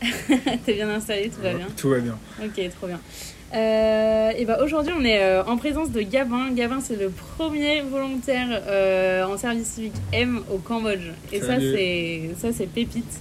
T'es 0.64 0.74
bien 0.74 0.88
installé, 0.90 1.30
tout 1.30 1.42
va 1.42 1.54
bien 1.54 1.66
Tout 1.76 1.90
va 1.90 1.98
bien. 1.98 2.18
Ok, 2.42 2.70
trop 2.78 2.86
bien. 2.86 3.00
Euh, 3.54 4.30
et 4.36 4.44
bah 4.44 4.58
aujourd'hui, 4.62 4.92
on 4.96 5.04
est 5.04 5.22
euh, 5.22 5.42
en 5.44 5.56
présence 5.56 5.90
de 5.90 6.02
Gavin. 6.02 6.52
Gavin, 6.52 6.80
c'est 6.80 6.96
le 6.96 7.10
premier 7.10 7.80
volontaire 7.80 8.62
euh, 8.66 9.24
en 9.24 9.38
service 9.38 9.68
civique 9.68 9.94
M 10.12 10.42
au 10.52 10.58
Cambodge. 10.58 11.12
Et 11.32 11.40
ça, 11.40 11.58
c'est 11.58 12.30
ça, 12.38 12.48
c'est 12.52 12.66
pépite. 12.66 13.20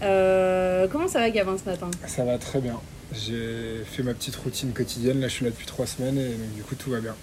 Comment 0.00 1.08
ça 1.08 1.20
va, 1.20 1.30
Gavin, 1.30 1.56
ce 1.58 1.68
matin? 1.68 1.90
Ça 2.06 2.24
va 2.24 2.38
très 2.38 2.60
bien. 2.60 2.80
J'ai 3.12 3.82
fait 3.84 4.02
ma 4.02 4.14
petite 4.14 4.36
routine 4.36 4.72
quotidienne. 4.72 5.20
Là, 5.20 5.28
je 5.28 5.32
suis 5.34 5.44
là 5.44 5.50
depuis 5.50 5.66
trois 5.66 5.86
semaines 5.86 6.18
et 6.18 6.30
donc, 6.30 6.54
du 6.54 6.62
coup, 6.62 6.74
tout 6.74 6.90
va 6.90 7.00
bien. 7.00 7.14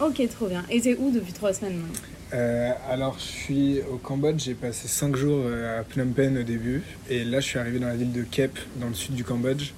Ok, 0.00 0.22
trop 0.30 0.46
bien. 0.48 0.64
Et 0.70 0.80
t'es 0.80 0.96
où 0.98 1.10
depuis 1.10 1.32
trois 1.32 1.52
semaines 1.52 1.76
maintenant 1.76 2.00
Euh, 2.32 2.70
alors, 2.88 3.16
je 3.18 3.24
suis 3.24 3.80
au 3.92 3.96
Cambodge. 3.96 4.44
J'ai 4.44 4.54
passé 4.54 4.88
cinq 4.88 5.16
jours 5.16 5.42
euh, 5.44 5.80
à 5.80 5.84
Phnom 5.84 6.12
Penh 6.12 6.38
au 6.38 6.42
début. 6.42 6.82
Et 7.10 7.24
là, 7.24 7.40
je 7.40 7.46
suis 7.46 7.58
arrivé 7.58 7.78
dans 7.78 7.88
la 7.88 7.96
ville 7.96 8.12
de 8.12 8.22
Kep, 8.22 8.58
dans 8.76 8.88
le 8.88 8.94
sud 8.94 9.14
du 9.14 9.24
Cambodge, 9.24 9.72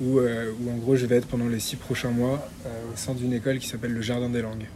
où, 0.00 0.18
euh, 0.20 0.52
où 0.60 0.70
en 0.70 0.76
gros, 0.76 0.94
je 0.96 1.06
vais 1.06 1.16
être 1.16 1.26
pendant 1.26 1.48
les 1.48 1.58
six 1.60 1.76
prochains 1.76 2.10
mois 2.10 2.48
euh, 2.66 2.68
au 2.92 2.96
sein 2.96 3.14
d'une 3.14 3.32
école 3.32 3.58
qui 3.58 3.66
s'appelle 3.66 3.92
le 3.92 4.02
Jardin 4.02 4.28
des 4.28 4.42
Langues. 4.42 4.66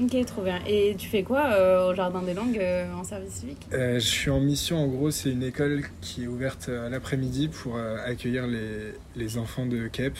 Ok, 0.00 0.24
trop 0.26 0.42
bien. 0.42 0.60
Et 0.68 0.94
tu 0.96 1.08
fais 1.08 1.24
quoi 1.24 1.88
au 1.88 1.94
Jardin 1.96 2.22
des 2.22 2.34
Langues 2.34 2.62
en 2.96 3.02
service 3.02 3.32
civique? 3.32 3.66
Je 3.72 3.98
suis 3.98 4.30
en 4.30 4.38
mission, 4.38 4.76
en 4.76 4.86
gros, 4.86 5.10
c'est 5.10 5.30
une 5.30 5.42
école 5.42 5.82
qui 6.00 6.22
est 6.22 6.26
ouverte 6.28 6.68
à 6.68 6.88
l'après-midi 6.88 7.48
pour 7.48 7.76
accueillir 8.06 8.46
les, 8.46 8.92
les 9.16 9.38
enfants 9.38 9.66
de 9.66 9.88
KEP. 9.88 10.16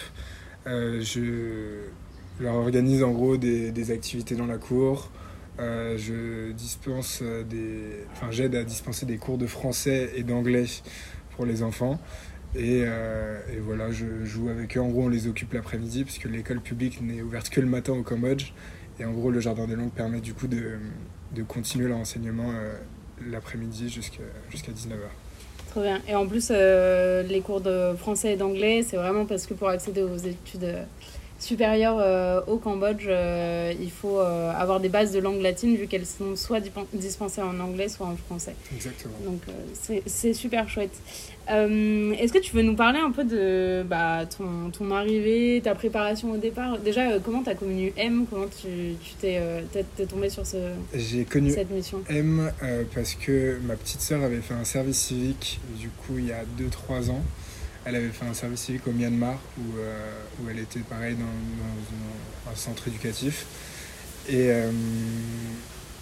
Euh, 0.66 1.00
je 2.38 2.44
leur 2.44 2.54
organise 2.54 3.02
en 3.02 3.10
gros 3.10 3.36
des, 3.36 3.90
activités 3.90 4.34
dans 4.34 4.46
la 4.46 4.58
cour. 4.58 5.10
Euh, 5.58 5.98
je 5.98 6.52
dispense 6.52 7.18
euh, 7.20 7.42
des, 7.42 8.04
enfin, 8.12 8.28
j'aide 8.30 8.54
à 8.54 8.62
dispenser 8.62 9.06
des 9.06 9.16
cours 9.16 9.38
de 9.38 9.46
français 9.48 10.10
et 10.14 10.22
d'anglais 10.22 10.66
pour 11.34 11.46
les 11.46 11.64
enfants. 11.64 11.98
Et, 12.54 12.82
euh, 12.84 13.40
et 13.52 13.58
voilà, 13.58 13.90
je 13.90 14.24
joue 14.24 14.50
avec 14.50 14.76
eux. 14.76 14.80
En 14.80 14.88
gros, 14.88 15.04
on 15.04 15.08
les 15.08 15.26
occupe 15.26 15.52
l'après-midi 15.52 16.04
puisque 16.04 16.26
l'école 16.26 16.60
publique 16.60 17.00
n'est 17.02 17.22
ouverte 17.22 17.50
que 17.50 17.60
le 17.60 17.66
matin 17.66 17.92
au 17.92 18.02
Cambodge. 18.02 18.52
Et 19.00 19.04
en 19.04 19.12
gros, 19.12 19.30
le 19.30 19.40
jardin 19.40 19.66
des 19.66 19.74
langues 19.74 19.90
permet 19.90 20.20
du 20.20 20.32
coup 20.32 20.46
de, 20.46 20.78
de 21.34 21.42
continuer 21.42 21.88
leur 21.88 21.98
enseignement 21.98 22.52
l'après-midi 23.30 23.88
jusqu'à 23.88 24.22
jusqu'à 24.50 24.72
19h. 24.72 25.08
Trop 25.70 25.82
bien. 25.82 26.00
Et 26.08 26.14
en 26.14 26.26
plus, 26.26 26.50
les 26.50 27.42
cours 27.44 27.60
de 27.60 27.94
français 27.96 28.32
et 28.32 28.36
d'anglais, 28.36 28.84
c'est 28.84 28.96
vraiment 28.96 29.24
parce 29.24 29.46
que 29.46 29.54
pour 29.54 29.68
accéder 29.68 30.02
aux 30.02 30.16
études 30.16 30.86
supérieures 31.38 31.98
euh, 32.00 32.40
au 32.46 32.58
Cambodge, 32.58 33.04
euh, 33.08 33.72
il 33.80 33.90
faut 33.90 34.18
euh, 34.18 34.50
avoir 34.52 34.80
des 34.80 34.88
bases 34.88 35.12
de 35.12 35.20
langue 35.20 35.40
latine 35.40 35.76
vu 35.76 35.86
qu'elles 35.86 36.06
sont 36.06 36.34
soit 36.36 36.60
dispensées 36.92 37.42
en 37.42 37.58
anglais, 37.60 37.88
soit 37.88 38.06
en 38.06 38.16
français. 38.16 38.54
Exactement. 38.74 39.14
Donc 39.24 39.42
c'est- 39.74 40.32
super 40.34 40.68
chouette. 40.68 40.90
Est-ce 41.48 42.32
que 42.32 42.38
tu 42.38 42.54
veux 42.54 42.62
nous 42.62 42.74
parler 42.74 42.98
un 42.98 43.10
peu 43.10 43.24
de 43.24 43.82
bah, 43.88 44.26
ton, 44.26 44.70
ton 44.70 44.90
arrivée, 44.90 45.60
ta 45.64 45.74
préparation 45.74 46.32
au 46.32 46.36
départ? 46.36 46.78
Déjà, 46.78 47.18
comment 47.20 47.42
tu 47.42 47.48
as 47.50 47.54
connu 47.54 47.92
M? 47.96 48.26
Comment 48.30 48.46
tu 48.46 48.94
tu 49.02 49.14
t'es 49.20 49.40
t'es 49.72 50.06
tombé 50.06 50.28
sur 50.28 50.44
ce, 50.46 50.56
J'ai 50.94 51.24
connu 51.24 51.50
cette 51.50 51.70
mission? 51.70 52.02
M 52.10 52.52
parce 52.94 53.14
que 53.14 53.58
ma 53.66 53.76
petite 53.76 54.00
sœur 54.02 54.22
avait 54.22 54.40
fait 54.42 54.54
un 54.54 54.64
service 54.64 54.98
civique 54.98 55.60
du 55.78 55.88
coup 55.88 56.18
il 56.18 56.26
y 56.26 56.32
a 56.32 56.42
2-3 56.58 57.10
ans. 57.10 57.22
Elle 57.88 57.96
avait 57.96 58.10
fait 58.10 58.26
un 58.26 58.34
service 58.34 58.60
civique 58.60 58.86
au 58.86 58.92
Myanmar 58.92 59.38
où, 59.56 59.78
euh, 59.78 60.50
elle 60.50 60.58
était 60.58 60.80
pareil 60.80 61.14
dans, 61.14 61.24
un- 61.24 62.54
centre 62.54 62.86
éducatif. 62.88 63.46
Et, 64.28 64.50
euh, 64.50 64.70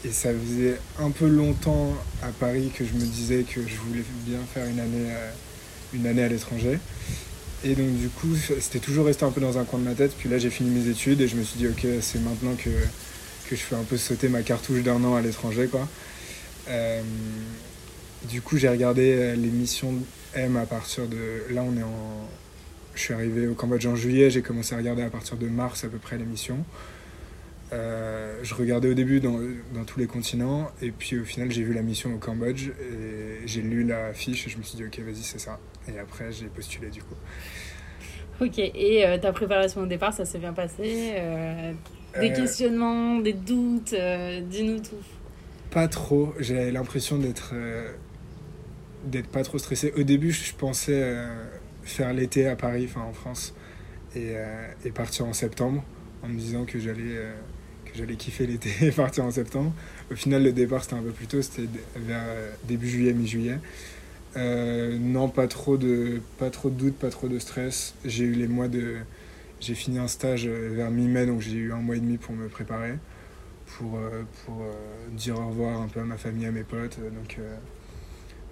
et 0.05 0.11
ça 0.11 0.31
faisait 0.33 0.81
un 0.99 1.11
peu 1.11 1.29
longtemps 1.29 1.95
à 2.23 2.29
Paris 2.29 2.73
que 2.75 2.85
je 2.85 2.93
me 2.93 3.05
disais 3.05 3.45
que 3.45 3.61
je 3.61 3.77
voulais 3.77 4.03
bien 4.27 4.39
faire 4.53 4.67
une 4.67 4.81
année, 4.81 5.13
euh, 5.13 6.25
à 6.25 6.29
l'étranger. 6.29 6.79
Et 7.65 7.75
donc 7.75 7.97
du 7.99 8.09
coup 8.09 8.35
c'était 8.61 8.81
toujours 8.81 9.07
resté 9.07 9.25
un 9.25 9.31
peu 9.31 9.41
dans 9.41 9.59
un 9.59 9.65
coin 9.65 9.79
de 9.79 9.85
ma 9.85 9.95
tête. 9.95 10.13
Puis 10.19 10.29
là 10.29 10.39
j'ai 10.39 10.51
fini 10.51 10.71
mes 10.71 10.89
études 10.91 11.21
et 11.21 11.29
je 11.29 11.37
me 11.37 11.45
suis 11.45 11.59
dit 11.59 11.69
ok 11.69 11.87
c'est 12.01 12.21
maintenant 12.21 12.55
que, 12.57 12.71
je 13.51 13.57
fais 13.57 13.77
un 13.77 13.85
peu 13.85 13.97
sauter 13.97 14.29
ma 14.29 14.43
cartouche 14.43 14.83
d'un 14.83 15.03
an 15.05 15.15
à 15.15 15.21
l'étranger 15.21 15.69
du 18.29 18.43
coup, 18.43 18.57
j'ai 18.57 18.69
regardé 18.69 19.37
les 19.37 19.49
missions 19.49 19.95
M 20.37 20.57
à 20.57 20.67
partir 20.67 21.07
de. 21.09 21.53
Là, 21.53 21.63
on 21.63 21.77
est 21.77 21.83
en. 21.83 22.29
Je 22.95 23.01
suis 23.01 23.15
arrivé 23.15 23.47
au 23.47 23.55
Cambodge 23.55 23.87
en 23.87 23.95
juillet, 23.97 24.31
j'ai 24.31 24.41
commencé 24.43 24.75
à 24.75 24.79
regarder 24.79 25.03
à 25.03 25.11
partir 25.11 25.37
de 25.37 25.47
mars 25.49 25.85
à 25.85 25.89
peu 25.89 25.99
près 25.99 26.17
les 26.17 26.25
missions. 26.25 26.65
Euh, 27.73 28.39
je 28.43 28.55
regardais 28.55 28.89
au 28.89 28.95
début 28.95 29.21
dans, 29.21 29.39
dans 29.75 29.85
tous 29.85 29.99
les 29.99 30.07
continents, 30.07 30.71
et 30.81 30.93
puis 30.93 31.19
au 31.19 31.25
final, 31.25 31.51
j'ai 31.51 31.63
vu 31.63 31.75
la 31.75 31.83
mission 31.83 32.15
au 32.15 32.19
Cambodge, 32.19 32.69
et 32.69 33.47
j'ai 33.47 33.61
lu 33.61 33.83
la 33.85 34.15
fiche, 34.15 34.47
et 34.47 34.51
je 34.51 34.57
me 34.57 34.63
suis 34.63 34.77
dit, 34.77 34.85
ok, 34.85 35.01
vas-y, 35.01 35.23
c'est 35.23 35.41
ça. 35.41 35.59
Et 35.93 35.99
après, 35.99 36.31
j'ai 36.33 36.47
postulé 36.47 36.89
du 36.89 37.03
coup. 37.03 37.17
Ok, 38.41 38.59
et 38.59 39.05
euh, 39.07 39.19
ta 39.19 39.33
préparation 39.33 39.81
au 39.83 39.87
départ, 39.87 40.13
ça 40.15 40.25
s'est 40.25 40.39
bien 40.39 40.53
passé 40.53 41.13
euh, 41.17 41.73
Des 42.21 42.31
Euh, 42.31 42.35
questionnements, 42.35 43.19
des 43.19 43.33
doutes, 43.35 43.95
dis-nous 44.49 44.79
tout. 44.79 45.03
Pas 45.71 45.89
trop. 45.89 46.33
J'avais 46.39 46.71
l'impression 46.71 47.19
d'être 47.19 47.53
d'être 49.05 49.29
pas 49.29 49.43
trop 49.43 49.59
stressé. 49.59 49.93
Au 49.97 50.03
début, 50.03 50.33
je 50.33 50.53
pensais 50.55 51.01
euh, 51.03 51.27
faire 51.83 52.13
l'été 52.13 52.47
à 52.47 52.57
Paris, 52.57 52.89
enfin 52.89 53.03
en 53.03 53.13
France, 53.13 53.55
et, 54.15 54.33
euh, 54.35 54.67
et 54.85 54.91
partir 54.91 55.27
en 55.27 55.33
septembre, 55.33 55.85
en 56.23 56.29
me 56.29 56.39
disant 56.39 56.65
que 56.65 56.79
j'allais 56.79 57.01
euh, 57.01 58.15
kiffer 58.19 58.47
l'été 58.47 58.71
et 58.87 58.91
partir 58.91 59.25
en 59.25 59.31
septembre. 59.31 59.73
Au 60.11 60.15
final, 60.15 60.43
le 60.43 60.53
départ 60.53 60.83
c'était 60.83 60.97
un 60.97 61.03
peu 61.03 61.13
plus 61.13 61.27
tôt, 61.27 61.43
c'était 61.43 61.69
vers 61.97 62.25
début 62.65 62.89
juillet, 62.89 63.13
mi-juillet. 63.13 63.59
Non, 64.37 65.29
pas 65.29 65.49
trop 65.49 65.79
de 65.79 66.21
pas 66.39 66.51
trop 66.51 66.69
de 66.69 66.75
doutes, 66.75 66.97
pas 66.97 67.11
trop 67.11 67.29
de 67.29 67.39
stress. 67.39 67.95
J'ai 68.05 68.25
eu 68.25 68.33
les 68.33 68.49
mois 68.49 68.69
de 68.69 68.97
j'ai 69.61 69.75
fini 69.75 69.99
un 69.99 70.09
stage 70.09 70.47
vers 70.47 70.91
mi-mai, 70.91 71.25
donc 71.25 71.41
j'ai 71.41 71.57
eu 71.57 71.73
un 71.73 71.79
mois 71.79 71.97
et 71.97 72.01
demi 72.01 72.19
pour 72.19 72.35
me 72.35 72.49
préparer 72.49 72.95
pour, 73.79 73.99
dire 75.13 75.39
au 75.39 75.49
revoir 75.49 75.81
un 75.81 75.89
peu 75.89 76.01
à 76.01 76.05
ma 76.05 76.17
famille, 76.17 76.47
à 76.47 76.53
mes 76.53 76.63
potes. 76.63 76.99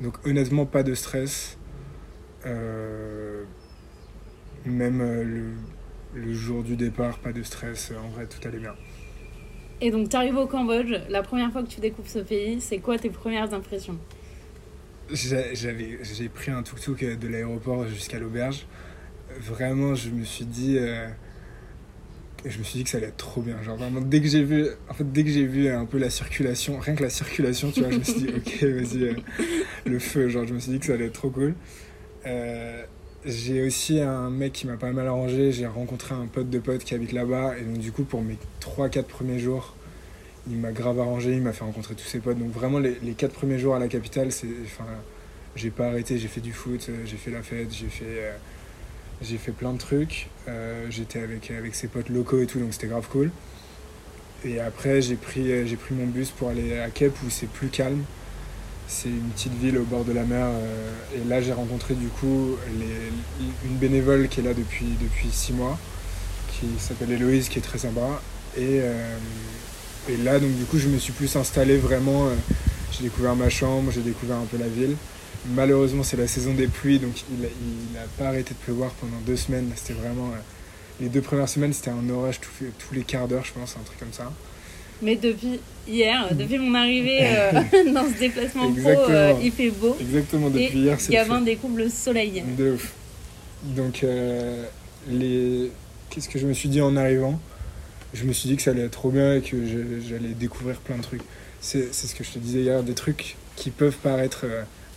Donc 0.00 0.24
honnêtement, 0.26 0.66
pas 0.66 0.82
de 0.82 0.94
stress. 0.94 1.58
Euh, 2.46 3.44
même 4.66 5.00
euh, 5.00 5.24
le, 5.24 5.44
le 6.20 6.32
jour 6.34 6.62
du 6.62 6.76
départ, 6.76 7.18
pas 7.18 7.32
de 7.32 7.42
stress. 7.42 7.92
En 7.92 8.08
vrai, 8.08 8.26
tout 8.26 8.46
allait 8.46 8.58
bien. 8.58 8.74
Et 9.80 9.90
donc, 9.90 10.08
tu 10.08 10.16
arrives 10.16 10.36
au 10.36 10.46
Cambodge, 10.46 10.94
la 11.08 11.22
première 11.22 11.50
fois 11.52 11.62
que 11.62 11.68
tu 11.68 11.80
découvres 11.80 12.08
ce 12.08 12.20
pays, 12.20 12.60
c'est 12.60 12.78
quoi 12.78 12.98
tes 12.98 13.10
premières 13.10 13.52
impressions? 13.52 13.98
J'ai 15.10 15.54
j'avais- 15.54 15.98
j'ai 16.02 16.28
pris 16.28 16.50
un 16.50 16.62
tuk-tuk 16.62 17.18
de 17.18 17.28
l'aéroport 17.28 17.86
jusqu'à 17.86 18.18
l'auberge. 18.18 18.66
Vraiment, 19.40 19.94
je 19.94 20.10
me 20.10 20.24
suis 20.24 20.44
dit... 20.46 20.78
euh, 20.78 21.08
je 22.44 22.58
me 22.58 22.64
suis 22.64 22.78
dit 22.78 22.84
que 22.84 22.90
ça 22.90 22.98
allait 22.98 23.06
être 23.08 23.16
trop 23.16 23.40
bien. 23.40 23.62
Genre 23.62 23.76
vraiment, 23.76 24.00
dès 24.00 24.20
que 24.20 24.28
j'ai 24.28 24.42
vu, 24.44 24.66
en 24.88 24.94
fait, 24.94 25.10
dès 25.12 25.24
que 25.24 25.30
j'ai 25.30 25.46
vu 25.46 25.68
un 25.68 25.86
peu 25.86 25.98
la 25.98 26.10
circulation, 26.10 26.78
rien 26.78 26.94
que 26.94 27.02
la 27.02 27.10
circulation, 27.10 27.70
tu 27.70 27.80
vois, 27.80 27.90
je 27.90 27.98
me 27.98 28.02
suis 28.04 28.14
dit, 28.20 28.28
ok, 28.36 28.62
vas-y, 28.64 29.02
euh, 29.04 29.14
le 29.86 29.98
feu. 29.98 30.28
Genre, 30.28 30.46
je 30.46 30.54
me 30.54 30.58
suis 30.58 30.72
dit 30.72 30.78
que 30.78 30.86
ça 30.86 30.94
allait 30.94 31.06
être 31.06 31.12
trop 31.14 31.30
cool. 31.30 31.54
Euh, 32.26 32.82
j'ai 33.24 33.66
aussi 33.66 34.00
un 34.00 34.28
mec 34.30 34.52
qui 34.52 34.66
m'a 34.66 34.76
pas 34.76 34.92
mal 34.92 35.06
arrangé. 35.06 35.52
J'ai 35.52 35.66
rencontré 35.66 36.14
un 36.14 36.26
pote 36.26 36.50
de 36.50 36.58
pote 36.58 36.84
qui 36.84 36.94
habite 36.94 37.12
là-bas. 37.12 37.58
Et 37.58 37.62
donc, 37.62 37.78
du 37.78 37.92
coup, 37.92 38.04
pour 38.04 38.22
mes 38.22 38.36
3-4 38.60 39.04
premiers 39.04 39.38
jours, 39.38 39.74
il 40.50 40.56
m'a 40.58 40.72
grave 40.72 41.00
arrangé. 41.00 41.32
Il 41.32 41.42
m'a 41.42 41.52
fait 41.52 41.64
rencontrer 41.64 41.94
tous 41.94 42.04
ses 42.06 42.18
potes. 42.18 42.38
Donc, 42.38 42.50
vraiment, 42.52 42.78
les, 42.78 42.98
les 43.02 43.12
4 43.14 43.32
premiers 43.32 43.58
jours 43.58 43.74
à 43.74 43.78
la 43.78 43.88
capitale, 43.88 44.30
c'est. 44.32 44.48
Enfin, 44.64 44.84
j'ai 45.56 45.70
pas 45.70 45.86
arrêté. 45.86 46.18
J'ai 46.18 46.28
fait 46.28 46.42
du 46.42 46.52
foot, 46.52 46.86
euh, 46.90 46.96
j'ai 47.06 47.16
fait 47.16 47.30
la 47.30 47.42
fête, 47.42 47.72
j'ai 47.72 47.88
fait. 47.88 48.04
euh, 48.06 48.32
j'ai 49.24 49.38
fait 49.38 49.52
plein 49.52 49.72
de 49.72 49.78
trucs. 49.78 50.28
Euh, 50.48 50.86
J'étais 50.90 51.20
avec, 51.20 51.50
avec 51.50 51.74
ses 51.74 51.88
potes 51.88 52.08
locaux 52.08 52.40
et 52.42 52.46
tout, 52.46 52.58
donc 52.58 52.72
c'était 52.72 52.86
grave 52.86 53.06
cool. 53.10 53.30
Et 54.44 54.60
après, 54.60 55.00
j'ai 55.00 55.16
pris, 55.16 55.50
euh, 55.52 55.64
pris 55.76 55.94
mon 55.94 56.06
bus 56.06 56.30
pour 56.30 56.50
aller 56.50 56.78
à 56.78 56.90
Kep 56.90 57.12
où 57.24 57.30
c'est 57.30 57.48
plus 57.48 57.68
calme. 57.68 58.04
C'est 58.86 59.08
une 59.08 59.30
petite 59.30 59.54
ville 59.54 59.78
au 59.78 59.84
bord 59.84 60.04
de 60.04 60.12
la 60.12 60.24
mer. 60.24 60.46
euh, 60.46 60.92
et 61.16 61.28
là, 61.28 61.40
j'ai 61.40 61.52
rencontré 61.52 61.94
du 61.94 62.08
coup 62.08 62.56
une 63.64 63.76
bénévole 63.78 64.28
qui 64.28 64.40
est 64.40 64.42
là 64.42 64.52
depuis, 64.52 64.86
depuis 65.00 65.30
six 65.32 65.52
mois, 65.54 65.78
qui 66.52 66.66
s'appelle 66.78 67.10
Héloïse, 67.12 67.48
qui 67.48 67.58
est 67.58 67.62
très 67.62 67.78
sympa. 67.78 68.20
Et, 68.58 68.80
et 70.08 70.16
là, 70.18 70.38
donc 70.38 70.54
du 70.56 70.64
coup, 70.64 70.78
je 70.78 70.88
me 70.88 70.98
suis 70.98 71.12
plus 71.12 71.34
installé 71.34 71.76
vraiment. 71.78 72.28
j'ai 72.92 73.04
découvert 73.04 73.34
ma 73.34 73.48
chambre, 73.48 73.90
j'ai 73.90 74.02
découvert 74.02 74.36
un 74.36 74.44
peu 74.44 74.58
la 74.58 74.68
ville. 74.68 74.96
Malheureusement, 75.46 76.02
c'est 76.02 76.16
la 76.16 76.26
saison 76.26 76.54
des 76.54 76.68
pluies, 76.68 76.98
donc 76.98 77.12
il 77.30 77.40
n'a 77.42 77.48
il 77.48 77.98
a 77.98 78.06
pas 78.18 78.28
arrêté 78.28 78.54
de 78.54 78.58
pleuvoir 78.58 78.92
pendant 78.92 79.18
deux 79.26 79.36
semaines. 79.36 79.70
C'était 79.76 79.92
vraiment. 79.98 80.28
euh, 80.28 80.38
les 81.00 81.08
deux 81.08 81.20
premières 81.20 81.48
semaines, 81.48 81.72
c'était 81.72 81.90
un 81.90 82.08
orage 82.08 82.40
tout- 82.40 82.48
tous 82.78 82.94
les 82.94 83.02
quarts 83.02 83.26
d'heure, 83.28 83.44
je 83.44 83.52
pense, 83.52 83.76
un 83.78 83.84
truc 83.84 83.98
comme 83.98 84.12
ça. 84.12 84.32
Mais 85.02 85.16
depuis 85.16 85.60
hier, 85.88 86.28
depuis 86.34 86.58
mon 86.58 86.74
arrivée 86.74 87.18
euh, 87.22 87.52
dans 87.92 88.06
ce 88.08 88.18
déplacement 88.18 88.72
pro, 88.72 88.88
euh, 88.88 89.34
il 89.42 89.50
fait 89.52 89.70
beau. 89.70 89.96
Exactement, 90.00 90.48
depuis 90.50 90.78
et 90.78 90.82
hier, 90.82 91.00
c'est 91.00 91.12
Gavin 91.12 91.40
découvre 91.42 91.76
le 91.78 91.88
soleil. 91.90 92.42
De 92.56 92.72
ouf. 92.72 92.92
Donc, 93.64 94.02
euh, 94.04 94.64
les... 95.08 95.70
qu'est-ce 96.10 96.28
que 96.28 96.38
je 96.38 96.46
me 96.46 96.52
suis 96.54 96.68
dit 96.68 96.80
en 96.80 96.96
arrivant? 96.96 97.38
Je 98.14 98.24
me 98.24 98.32
suis 98.32 98.48
dit 98.48 98.56
que 98.56 98.62
ça 98.62 98.70
allait 98.70 98.82
être 98.84 98.92
trop 98.92 99.10
bien 99.10 99.34
et 99.36 99.40
que 99.42 99.56
j'allais 100.08 100.28
découvrir 100.38 100.76
plein 100.76 100.96
de 100.96 101.02
trucs. 101.02 101.22
C'est 101.60 101.92
ce 101.92 102.14
que 102.14 102.22
je 102.22 102.30
te 102.30 102.38
disais 102.38 102.60
hier, 102.60 102.82
des 102.84 102.94
trucs 102.94 103.36
qui 103.56 103.70
peuvent 103.70 103.96
paraître 103.96 104.44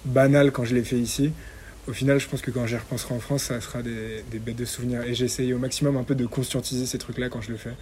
euh, 0.08 0.12
banals 0.14 0.52
quand 0.52 0.66
je 0.66 0.76
les 0.76 0.84
fais 0.84 0.98
ici. 0.98 1.32
au 1.88 1.94
final, 1.94 2.20
je 2.20 2.28
pense 2.28 2.42
que 2.42 2.52
quand 2.52 2.66
j'y 2.68 2.76
repenserai 2.76 3.16
en 3.16 3.20
France, 3.20 3.44
ça 3.44 3.62
sera 3.62 3.82
des, 3.82 4.24
des 4.32 4.40
bêtes 4.40 4.58
de 4.58 4.66
souvenirs. 4.66 5.04
Et 5.04 5.14
j'essaye 5.14 5.54
au 5.54 5.60
maximum 5.60 5.96
un 5.98 6.04
peu 6.04 6.16
de 6.16 6.26
conscientiser 6.26 6.86
ces 6.86 6.98
trucs-là 6.98 7.30
quand 7.30 7.42
je 7.42 7.52
le 7.52 7.58
fais. 7.58 7.74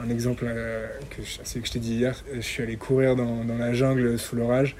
Un 0.00 0.08
exemple, 0.10 0.44
euh, 0.48 0.88
que 1.10 1.22
je, 1.22 1.38
c'est 1.44 1.60
que 1.60 1.66
je 1.66 1.72
t'ai 1.72 1.78
dit 1.78 1.94
hier, 1.94 2.16
je 2.34 2.40
suis 2.40 2.62
allé 2.62 2.76
courir 2.76 3.16
dans, 3.16 3.44
dans 3.44 3.56
la 3.58 3.74
jungle 3.74 4.18
sous 4.18 4.34
l'orage. 4.36 4.76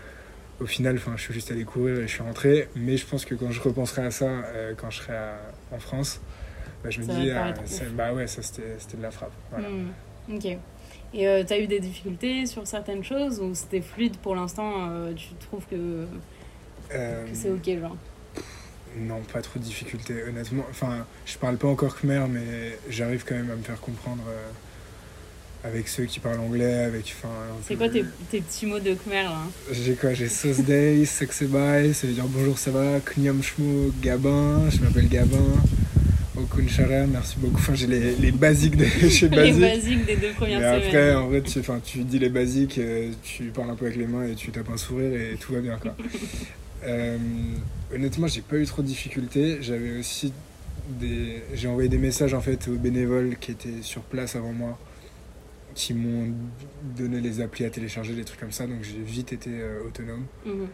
Au 0.60 0.66
final, 0.66 0.98
je 1.16 1.20
suis 1.22 1.34
juste 1.34 1.50
allé 1.50 1.64
courir 1.64 1.98
et 1.98 2.02
je 2.02 2.12
suis 2.12 2.22
rentré. 2.22 2.68
Mais 2.74 2.96
je 2.96 3.06
pense 3.06 3.24
que 3.24 3.34
quand 3.34 3.50
je 3.50 3.60
repenserai 3.60 4.02
à 4.06 4.10
ça, 4.10 4.24
euh, 4.26 4.72
quand 4.76 4.90
je 4.90 4.98
serai 4.98 5.14
à- 5.16 5.40
en 5.72 5.78
France, 5.78 6.20
bah, 6.82 6.90
je 6.90 7.00
me 7.00 7.06
Ça 7.06 7.12
dis, 7.14 7.30
ah, 7.30 7.54
bah 7.96 8.12
ouais, 8.12 8.26
ça 8.26 8.40
c'était 8.42 8.76
c'était 8.78 8.96
de 8.96 9.02
la 9.02 9.10
frappe. 9.10 9.32
Voilà. 9.50 9.68
Hmm, 9.68 9.88
Ok. 10.32 10.46
Et 11.16 11.28
euh, 11.28 11.44
t'as 11.46 11.58
eu 11.60 11.66
des 11.66 11.78
difficultés 11.80 12.46
sur 12.46 12.66
certaines 12.66 13.04
choses 13.04 13.38
ou 13.40 13.54
c'était 13.54 13.80
fluide 13.82 14.16
pour 14.16 14.34
l'instant 14.34 14.88
euh, 14.90 15.12
Tu 15.14 15.28
trouves 15.46 15.64
que, 15.70 16.06
Euh, 16.92 17.24
que 17.24 17.30
c'est 17.34 17.50
ok, 17.50 17.80
genre 17.80 17.96
Non, 18.98 19.20
pas 19.32 19.40
trop 19.42 19.58
de 19.58 19.64
difficultés, 19.64 20.22
honnêtement. 20.28 20.64
Enfin, 20.70 21.06
je 21.26 21.36
parle 21.38 21.56
pas 21.56 21.68
encore 21.68 21.96
khmer, 21.96 22.26
mais 22.30 22.78
j'arrive 22.88 23.24
quand 23.26 23.34
même 23.34 23.50
à 23.50 23.56
me 23.56 23.62
faire 23.62 23.80
comprendre 23.80 24.22
euh, 24.28 24.50
avec 25.68 25.88
ceux 25.88 26.04
qui 26.04 26.20
parlent 26.20 26.40
anglais, 26.40 26.84
avec. 26.84 27.14
C'est 27.66 27.76
quoi 27.76 27.88
tes, 27.88 28.04
tes 28.30 28.40
petits 28.40 28.66
mots 28.66 28.78
de 28.80 28.94
Khmer 28.94 29.22
là 29.22 29.38
J'ai 29.72 29.94
quoi 29.94 30.12
J'ai 30.12 30.28
sauce 30.28 30.60
day, 30.60 31.04
seksebay, 31.06 31.92
ça 31.94 32.06
veut 32.06 32.12
dire 32.12 32.26
bonjour, 32.28 32.58
ça 32.58 32.70
va, 32.70 33.00
knyam 33.00 33.42
shmo, 33.42 33.90
gabin, 34.02 34.68
je 34.70 34.80
m'appelle 34.80 35.08
Gabin, 35.08 35.38
okun 36.36 36.68
shara, 36.68 37.06
merci 37.06 37.36
beaucoup. 37.38 37.56
Enfin, 37.56 37.74
j'ai 37.74 37.86
les, 37.86 38.14
les 38.16 38.30
basiques 38.32 38.76
de 38.76 38.84
chez 39.08 39.28
Les 39.30 39.36
Basique. 39.36 39.60
basiques 39.60 40.04
des 40.04 40.16
deux 40.16 40.32
premières 40.32 40.60
Mais 40.60 40.66
après, 40.66 40.90
semaines. 40.90 41.16
en 41.16 41.26
vrai, 41.28 41.40
tu, 41.42 41.60
tu 41.82 41.98
dis 42.04 42.18
les 42.18 42.28
basiques, 42.28 42.76
euh, 42.78 43.10
tu 43.22 43.44
parles 43.44 43.70
un 43.70 43.74
peu 43.74 43.86
avec 43.86 43.96
les 43.96 44.06
mains 44.06 44.26
et 44.26 44.34
tu 44.34 44.50
tapes 44.50 44.68
un 44.70 44.76
sourire 44.76 45.14
et 45.18 45.36
tout 45.40 45.54
va 45.54 45.60
bien, 45.60 45.78
quoi. 45.78 45.96
Euh, 46.84 47.18
honnêtement, 47.94 48.26
j'ai 48.26 48.40
pas 48.42 48.56
eu 48.56 48.66
trop 48.66 48.82
de 48.82 48.86
difficultés. 48.86 49.58
J'avais 49.60 49.98
aussi 49.98 50.32
des... 50.88 51.42
J'ai 51.54 51.68
envoyé 51.68 51.88
des 51.88 51.98
messages, 51.98 52.34
en 52.34 52.40
fait, 52.40 52.68
aux 52.68 52.76
bénévoles 52.76 53.36
qui 53.36 53.52
étaient 53.52 53.82
sur 53.82 54.02
place 54.02 54.36
avant 54.36 54.52
moi, 54.52 54.78
qui 55.74 55.94
m'ont 55.94 56.32
donné 56.96 57.20
les 57.20 57.40
applis 57.40 57.64
à 57.64 57.70
télécharger, 57.70 58.14
des 58.14 58.24
trucs 58.24 58.40
comme 58.40 58.52
ça, 58.52 58.66
donc 58.66 58.82
j'ai 58.82 59.00
vite 59.00 59.32
été 59.32 59.50
euh, 59.50 59.86
autonome. 59.86 60.26
Mhm. 60.46 60.68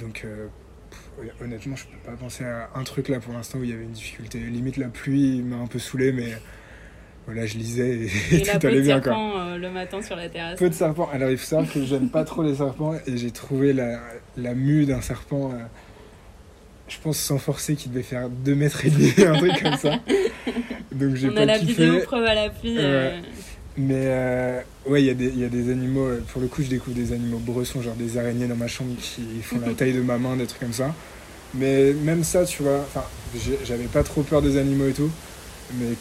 Donc, 0.00 0.22
euh, 0.24 0.48
pff, 0.90 1.40
honnêtement, 1.40 1.76
je 1.76 1.84
peux 1.86 2.10
pas 2.10 2.16
penser 2.16 2.44
à 2.44 2.70
un 2.74 2.84
truc 2.84 3.08
là 3.08 3.20
pour 3.20 3.32
l'instant 3.32 3.58
où 3.58 3.64
il 3.64 3.70
y 3.70 3.72
avait 3.72 3.84
une 3.84 3.92
difficulté. 3.92 4.38
Limite, 4.38 4.76
la 4.76 4.88
pluie 4.88 5.42
m'a 5.42 5.56
un 5.56 5.66
peu 5.66 5.78
saoulé, 5.78 6.12
mais 6.12 6.34
voilà, 7.26 7.44
je 7.46 7.58
lisais 7.58 7.88
et, 8.30 8.34
Et 8.36 8.38
la 8.44 8.52
tout 8.54 8.58
peau 8.60 8.66
allait 8.68 8.76
de 8.78 8.82
bien, 8.82 9.00
quoi. 9.00 9.12
serpent 9.12 9.32
euh, 9.38 9.58
le 9.58 9.70
matin 9.70 10.00
sur 10.02 10.16
la 10.16 10.28
terrasse. 10.28 10.58
Peu 10.58 10.68
de 10.68 10.74
serpents. 10.74 11.08
Alors 11.12 11.30
il 11.30 11.36
faut 11.36 11.46
savoir 11.46 11.70
que 11.72 11.84
j'aime 11.84 12.08
pas 12.08 12.24
trop 12.24 12.42
les 12.42 12.54
serpents 12.56 12.94
et 13.06 13.16
j'ai 13.16 13.30
trouvé 13.30 13.72
la, 13.72 14.00
la 14.36 14.54
mue 14.54 14.86
d'un 14.86 15.00
serpent, 15.00 15.50
euh, 15.52 15.56
je 16.88 16.96
pense 17.02 17.18
sans 17.18 17.38
forcer, 17.38 17.74
qui 17.74 17.88
devait 17.88 18.02
faire 18.02 18.28
2 18.28 18.54
mètres 18.54 18.84
et 18.86 18.90
demi, 18.90 19.12
un 19.26 19.36
truc 19.38 19.60
comme 19.62 19.76
ça. 19.76 19.98
Donc 20.92 21.14
j'ai 21.16 21.28
On 21.28 21.32
pas 21.34 21.40
a 21.42 21.46
la 21.46 21.58
kiffé. 21.58 21.84
vidéo 21.84 22.00
preuve 22.04 22.24
à 22.24 22.34
l'appui. 22.34 22.76
euh, 22.78 23.18
Mais 23.76 23.94
euh, 24.06 24.60
ouais, 24.86 25.02
il 25.02 25.06
y, 25.06 25.10
a 25.10 25.14
des- 25.14 25.26
il 25.28 25.38
y 25.40 25.44
a 25.44 25.48
des 25.48 25.70
animaux, 25.72 26.08
pour 26.32 26.40
le 26.40 26.46
coup 26.48 26.62
je 26.62 26.68
découvre 26.68 26.96
des 26.96 27.12
animaux 27.12 27.38
bressons, 27.38 27.82
genre 27.82 27.94
des 27.96 28.16
araignées 28.18 28.46
dans 28.46 28.56
ma 28.56 28.68
chambre 28.68 28.94
qui 29.00 29.22
font 29.42 29.58
la 29.66 29.74
taille 29.74 29.92
de 29.94 30.00
ma 30.00 30.16
main, 30.16 30.36
des 30.36 30.46
trucs 30.46 30.60
comme 30.60 30.72
ça. 30.72 30.94
Mais 31.54 31.92
même 31.92 32.22
ça, 32.22 32.44
tu 32.44 32.62
vois, 32.62 32.86
j'avais 33.64 33.84
pas 33.84 34.02
trop 34.02 34.22
peur 34.22 34.40
des 34.42 34.56
animaux 34.56 34.86
et 34.88 34.92
tout. 34.92 35.10
Mais 35.80 35.94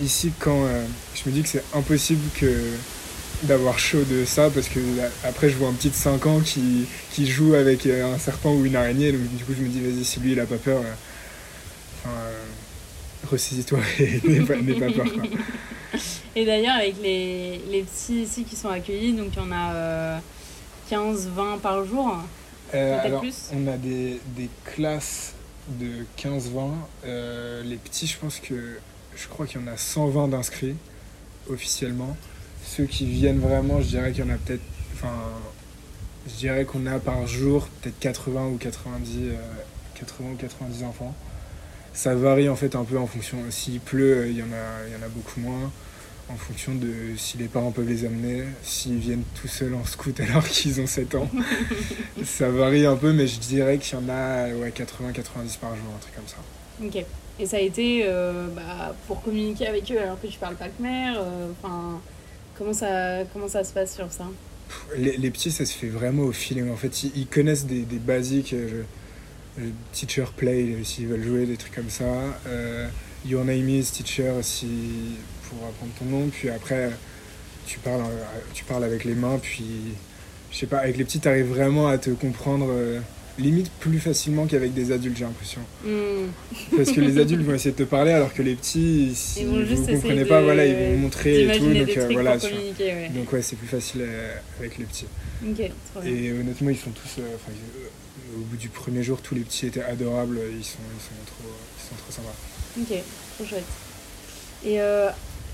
ici, 0.00 0.32
quand 0.38 0.64
euh, 0.64 0.84
je 1.14 1.28
me 1.28 1.34
dis 1.34 1.42
que 1.42 1.48
c'est 1.48 1.64
impossible 1.74 2.22
que 2.38 2.52
d'avoir 3.44 3.78
chaud 3.78 4.02
de 4.10 4.24
ça, 4.24 4.50
parce 4.50 4.68
que 4.68 4.80
là, 4.96 5.04
après 5.24 5.48
je 5.48 5.56
vois 5.56 5.68
un 5.68 5.72
petit 5.72 5.90
de 5.90 5.94
5 5.94 6.26
ans 6.26 6.40
qui, 6.40 6.86
qui 7.12 7.26
joue 7.26 7.54
avec 7.54 7.86
euh, 7.86 8.12
un 8.12 8.18
serpent 8.18 8.52
ou 8.52 8.64
une 8.64 8.74
araignée, 8.74 9.12
donc 9.12 9.28
du 9.36 9.44
coup 9.44 9.52
je 9.56 9.62
me 9.62 9.68
dis, 9.68 9.80
vas-y, 9.80 10.04
si 10.04 10.20
lui 10.20 10.32
il 10.32 10.40
a 10.40 10.46
pas 10.46 10.56
peur, 10.56 10.80
euh, 10.80 10.92
enfin, 12.04 12.16
ressaisis-toi 13.30 13.78
et 14.00 14.20
n'aie 14.24 14.40
pas, 14.40 14.90
peur. 14.90 15.12
Quoi. 15.12 15.22
Et 16.38 16.44
d'ailleurs, 16.44 16.76
avec 16.76 16.96
les, 17.02 17.60
les 17.70 17.82
petits 17.82 18.22
ici 18.22 18.44
qui 18.44 18.54
sont 18.54 18.68
accueillis, 18.68 19.12
donc 19.12 19.30
il 19.32 19.38
y 19.38 19.42
en 19.42 19.52
a 19.52 19.74
euh, 19.74 20.18
15, 20.88 21.28
20 21.34 21.58
par 21.58 21.84
jour. 21.84 22.16
Euh, 22.74 22.92
Peut-être 22.92 23.06
alors, 23.06 23.20
plus 23.20 23.50
on 23.54 23.66
a 23.66 23.76
des, 23.76 24.20
des 24.36 24.48
classes 24.64 25.34
de 25.68 26.04
15-20. 26.16 26.70
Euh, 27.04 27.62
les 27.64 27.76
petits, 27.76 28.06
je 28.06 28.16
pense 28.18 28.38
que 28.38 28.78
je 29.20 29.28
crois 29.28 29.46
qu'il 29.46 29.60
y 29.60 29.64
en 29.64 29.66
a 29.66 29.76
120 29.76 30.28
d'inscrits 30.28 30.76
officiellement. 31.50 32.16
Ceux 32.64 32.84
qui 32.84 33.06
viennent 33.06 33.40
vraiment, 33.40 33.80
je 33.80 33.88
dirais 33.88 34.12
qu'il 34.12 34.24
y 34.24 34.28
en 34.28 34.32
a 34.32 34.36
peut-être. 34.36 34.62
Enfin, 34.94 35.14
je 36.28 36.34
dirais 36.34 36.64
qu'on 36.64 36.86
a 36.86 36.98
par 36.98 37.26
jour 37.26 37.68
peut-être 37.80 37.98
80 37.98 38.46
ou 38.48 38.56
90, 38.56 39.18
euh, 39.18 39.36
80 39.94 40.30
ou 40.32 40.36
90 40.36 40.84
enfants. 40.84 41.14
Ça 41.92 42.14
varie 42.14 42.48
en 42.48 42.56
fait 42.56 42.76
un 42.76 42.84
peu 42.84 42.98
en 42.98 43.06
fonction. 43.06 43.38
S'il 43.50 43.80
pleut, 43.80 44.18
euh, 44.18 44.28
il 44.28 44.36
y 44.36 44.42
en 44.42 44.52
a, 44.52 44.86
il 44.86 44.92
y 44.92 44.96
en 44.96 45.04
a 45.04 45.08
beaucoup 45.08 45.40
moins. 45.40 45.70
En 46.30 46.36
fonction 46.36 46.74
de 46.74 47.16
si 47.16 47.38
les 47.38 47.46
parents 47.46 47.70
peuvent 47.70 47.88
les 47.88 48.04
amener, 48.04 48.44
s'ils 48.62 48.98
viennent 48.98 49.24
tout 49.40 49.48
seuls 49.48 49.72
en 49.74 49.84
scout 49.84 50.20
alors 50.28 50.44
qu'ils 50.44 50.80
ont 50.80 50.86
7 50.86 51.14
ans. 51.14 51.30
Ça 52.24 52.50
varie 52.50 52.84
un 52.84 52.96
peu, 52.96 53.12
mais 53.14 53.26
je 53.26 53.38
dirais 53.40 53.78
qu'il 53.78 53.98
y 53.98 54.02
en 54.02 54.08
a 54.10 54.48
ouais, 54.48 54.70
80-90 54.70 55.58
par 55.58 55.74
jour, 55.74 55.86
un 55.96 55.98
truc 55.98 56.14
comme 56.14 56.26
ça. 56.26 56.36
Ok. 56.84 57.04
Et 57.40 57.46
ça 57.46 57.56
a 57.56 57.60
été 57.60 58.02
euh, 58.04 58.48
bah, 58.54 58.94
pour 59.06 59.22
communiquer 59.22 59.66
avec 59.68 59.90
eux 59.92 59.98
alors 60.00 60.20
que 60.20 60.26
tu 60.26 60.38
parles 60.38 60.56
pas 60.56 60.68
khmer. 60.68 61.14
euh, 61.16 61.50
Enfin, 61.62 62.00
comment 62.56 62.72
ça 62.72 63.24
comment 63.32 63.48
ça 63.48 63.62
se 63.64 63.72
passe 63.72 63.94
sur 63.94 64.10
ça? 64.12 64.24
Les, 64.96 65.16
les 65.16 65.30
petits, 65.30 65.50
ça 65.50 65.64
se 65.64 65.72
fait 65.72 65.88
vraiment 65.88 66.24
au 66.24 66.32
feeling. 66.32 66.70
En 66.70 66.76
fait, 66.76 67.04
ils, 67.04 67.26
connaissent 67.26 67.64
des, 67.64 67.82
des 67.82 67.98
basiques, 67.98 68.52
euh, 68.52 68.84
le, 69.58 69.64
le 69.64 69.70
teacher 69.92 70.26
play, 70.36 70.74
euh, 70.74 70.84
s'ils 70.84 71.06
veulent 71.06 71.24
jouer, 71.24 71.46
des 71.46 71.56
trucs 71.56 71.74
comme 71.74 71.88
ça. 71.90 72.04
Euh, 72.46 72.86
your 73.24 73.44
name 73.44 73.68
is 73.68 73.84
teacher, 73.92 74.32
si, 74.42 74.66
pour 75.48 75.58
apprendre 75.66 75.92
ton 75.98 76.04
nom. 76.04 76.28
Puis 76.28 76.50
après, 76.50 76.90
tu 77.66 77.78
parles, 77.78 78.02
euh, 78.02 78.24
tu 78.52 78.64
parles 78.64 78.84
avec 78.84 79.04
les 79.04 79.14
mains. 79.14 79.38
Puis, 79.40 79.64
je 80.50 80.58
sais 80.58 80.66
pas, 80.66 80.78
avec 80.78 80.96
les 80.98 81.04
petits, 81.04 81.20
t'arrives 81.20 81.46
vraiment 81.48 81.88
à 81.88 81.96
te 81.98 82.10
comprendre. 82.10 82.68
Limite 83.38 83.70
plus 83.80 83.98
facilement 83.98 84.46
qu'avec 84.46 84.74
des 84.74 84.92
adultes, 84.92 85.16
j'ai 85.16 85.24
l'impression. 85.24 85.60
Hmm. 85.84 86.28
Parce 86.76 86.92
que 86.92 87.00
les 87.00 87.18
adultes 87.20 87.42
vont 87.42 87.54
essayer 87.54 87.72
de 87.72 87.76
te 87.76 87.82
parler 87.84 88.12
alors 88.12 88.32
que 88.34 88.42
les 88.42 88.54
petits, 88.54 89.12
si 89.14 89.40
Ils 89.40 89.46
vont 89.46 89.64
vous 89.64 89.86
comprenez 89.86 90.24
de- 90.24 90.28
pas, 90.28 90.42
voilà, 90.42 90.66
ils 90.66 90.74
vont 90.74 90.92
vous 90.92 90.98
montrer 90.98 91.44
et 91.44 91.58
tout. 91.58 91.64
Donc, 91.64 91.72
des 91.72 91.80
euh, 91.80 92.00
trucs 92.04 92.12
voilà, 92.12 92.36
pour 92.36 92.48
ouais. 92.50 93.10
donc 93.14 93.32
ouais, 93.32 93.42
c'est 93.42 93.56
plus 93.56 93.68
facile 93.68 94.02
euh, 94.02 94.34
avec 94.58 94.78
les 94.78 94.84
petits. 94.84 95.06
Ok, 95.46 95.70
trop 95.92 96.02
bien. 96.02 96.12
Et 96.12 96.32
honnêtement, 96.32 96.70
ils 96.70 96.76
sont 96.76 96.90
tous, 96.90 97.20
euh, 97.20 97.34
enfin, 97.36 97.52
au 98.36 98.40
bout 98.40 98.56
du 98.56 98.68
premier 98.68 99.02
jour, 99.02 99.20
tous 99.22 99.34
les 99.34 99.42
petits 99.42 99.66
étaient 99.66 99.82
adorables. 99.82 100.38
Ils 100.58 100.64
sont, 100.64 100.78
ils 100.96 101.02
sont 101.02 101.24
trop, 101.26 101.48
ils 101.78 101.88
sont 101.88 101.94
trop 101.96 102.12
sympas. 102.12 102.34
Ok, 102.80 103.02
trop 103.36 103.44
chouette. 103.46 103.64
Et 104.64 104.80
euh, 104.80 105.08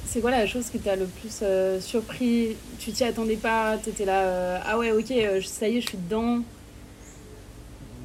c'est 0.06 0.20
quoi 0.20 0.30
la 0.30 0.46
chose 0.46 0.66
qui 0.70 0.78
t'a 0.78 0.96
le 0.96 1.04
plus 1.04 1.40
euh, 1.42 1.80
surpris? 1.80 2.56
Tu 2.78 2.92
t'y 2.92 3.04
attendais 3.04 3.36
pas 3.36 3.76
T'étais 3.76 4.04
là, 4.06 4.22
euh, 4.22 4.58
ah 4.64 4.78
ouais, 4.78 4.90
ok, 4.92 5.12
ça 5.44 5.68
y 5.68 5.76
est, 5.76 5.80
je 5.82 5.88
suis 5.88 5.98
dedans. 5.98 6.40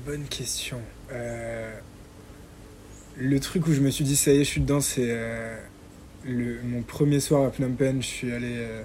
Bonne 0.10 0.26
question. 0.26 0.82
Euh, 1.12 1.72
le 3.20 3.40
truc 3.40 3.68
où 3.68 3.74
je 3.74 3.80
me 3.80 3.92
suis 3.92 4.04
dit 4.04 4.16
ça 4.16 4.32
y 4.32 4.38
est, 4.38 4.44
je 4.44 4.50
suis 4.50 4.62
dedans, 4.62 4.82
c'est 4.82 5.06
euh, 5.06 5.56
mon 6.64 6.82
premier 6.82 7.20
soir 7.20 7.44
à 7.44 7.52
Phnom 7.52 7.74
Penh. 7.74 8.02
Je 8.02 8.08
suis 8.08 8.32
allé 8.32 8.56
euh, 8.56 8.82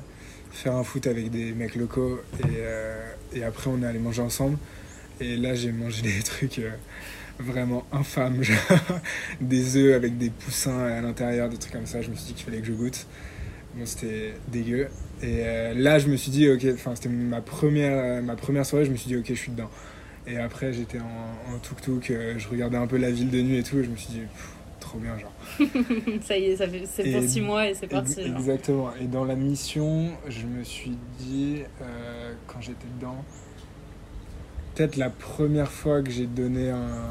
faire 0.53 0.77
un 0.77 0.85
foot 0.85 1.07
avec 1.07 1.31
des 1.31 1.53
mecs 1.53 1.77
locaux 1.77 2.21
et, 3.35 3.43
après 3.43 3.71
on 3.71 3.83
est 3.83 3.87
allé 3.87 4.01
manger 4.01 4.21
ensemble. 4.21 4.59
Et 5.19 5.39
là 5.39 5.55
j'ai 5.55 5.73
mangé 5.73 6.03
des 6.03 6.23
trucs 6.25 6.61
vraiment 7.39 7.87
infâmes, 7.91 8.43
des 9.41 9.79
œufs 9.79 9.95
avec 9.95 10.19
des 10.19 10.29
poussins 10.29 10.79
à 10.79 11.01
l'intérieur, 11.01 11.49
des 11.49 11.57
trucs 11.57 11.73
comme 11.73 11.87
ça. 11.87 12.03
Je 12.03 12.11
me 12.11 12.17
suis 12.17 12.27
dit 12.27 12.35
qu'il 12.35 12.45
fallait 12.45 12.61
que 12.61 12.67
je 12.67 12.73
goûte. 12.73 13.07
Bon, 13.77 13.87
c'était 13.87 14.35
dégueu. 14.49 14.89
Et 15.23 15.43
là, 15.75 15.99
je 15.99 16.09
me 16.09 16.17
suis 16.17 16.31
dit, 16.31 16.51
ok, 16.51 16.67
enfin, 16.75 16.95
c'était 16.95 17.09
ma 17.09 17.41
première, 17.41 18.23
ma 18.23 18.37
première 18.37 18.67
soirée, 18.67 18.85
je 18.85 18.91
me 18.91 18.97
suis 18.97 19.09
dit, 19.09 19.17
ok, 19.17 19.25
je 19.27 19.33
suis 19.33 19.53
dedans. 19.53 19.71
Et 20.27 20.39
après, 20.39 20.73
j'étais 20.73 20.99
en, 21.01 21.55
en 21.55 21.59
tuk-tuk, 21.59 22.11
euh, 22.11 22.35
je 22.39 22.49
regardais 22.49 22.79
un 22.79 22.87
peu 22.87 22.97
la 22.97 23.11
ville 23.11 23.31
de 23.31 23.41
nuit 23.43 23.59
et 23.59 23.63
tout, 23.63 23.79
et 23.79 23.85
je 23.85 23.91
me 23.91 23.97
suis 23.97 24.09
dit, 24.09 24.21
trop 24.81 24.99
bien, 24.99 25.19
genre. 25.19 25.33
ça 26.23 26.39
y 26.39 26.45
est, 26.47 26.57
ça 26.57 26.67
fait- 26.67 26.87
c'est 26.87 27.13
pour 27.13 27.23
six 27.23 27.41
mois 27.43 27.69
et 27.69 27.75
c'est 27.75 27.87
parti. 27.87 28.21
Ex- 28.21 28.29
genre. 28.29 28.39
Exactement. 28.39 28.91
Et 29.01 29.05
dans 29.07 29.25
la 29.25 29.35
mission, 29.35 30.11
je 30.29 30.47
me 30.47 30.65
suis 30.65 30.97
dit, 31.19 31.59
euh, 31.83 32.33
quand 32.47 32.61
j'étais 32.63 32.87
dedans, 32.99 33.23
peut-être 34.75 34.97
la 34.97 35.11
première 35.11 35.71
fois 35.71 36.03
que 36.03 36.11
j'ai 36.11 36.27
donné 36.27 36.71
un. 36.71 37.03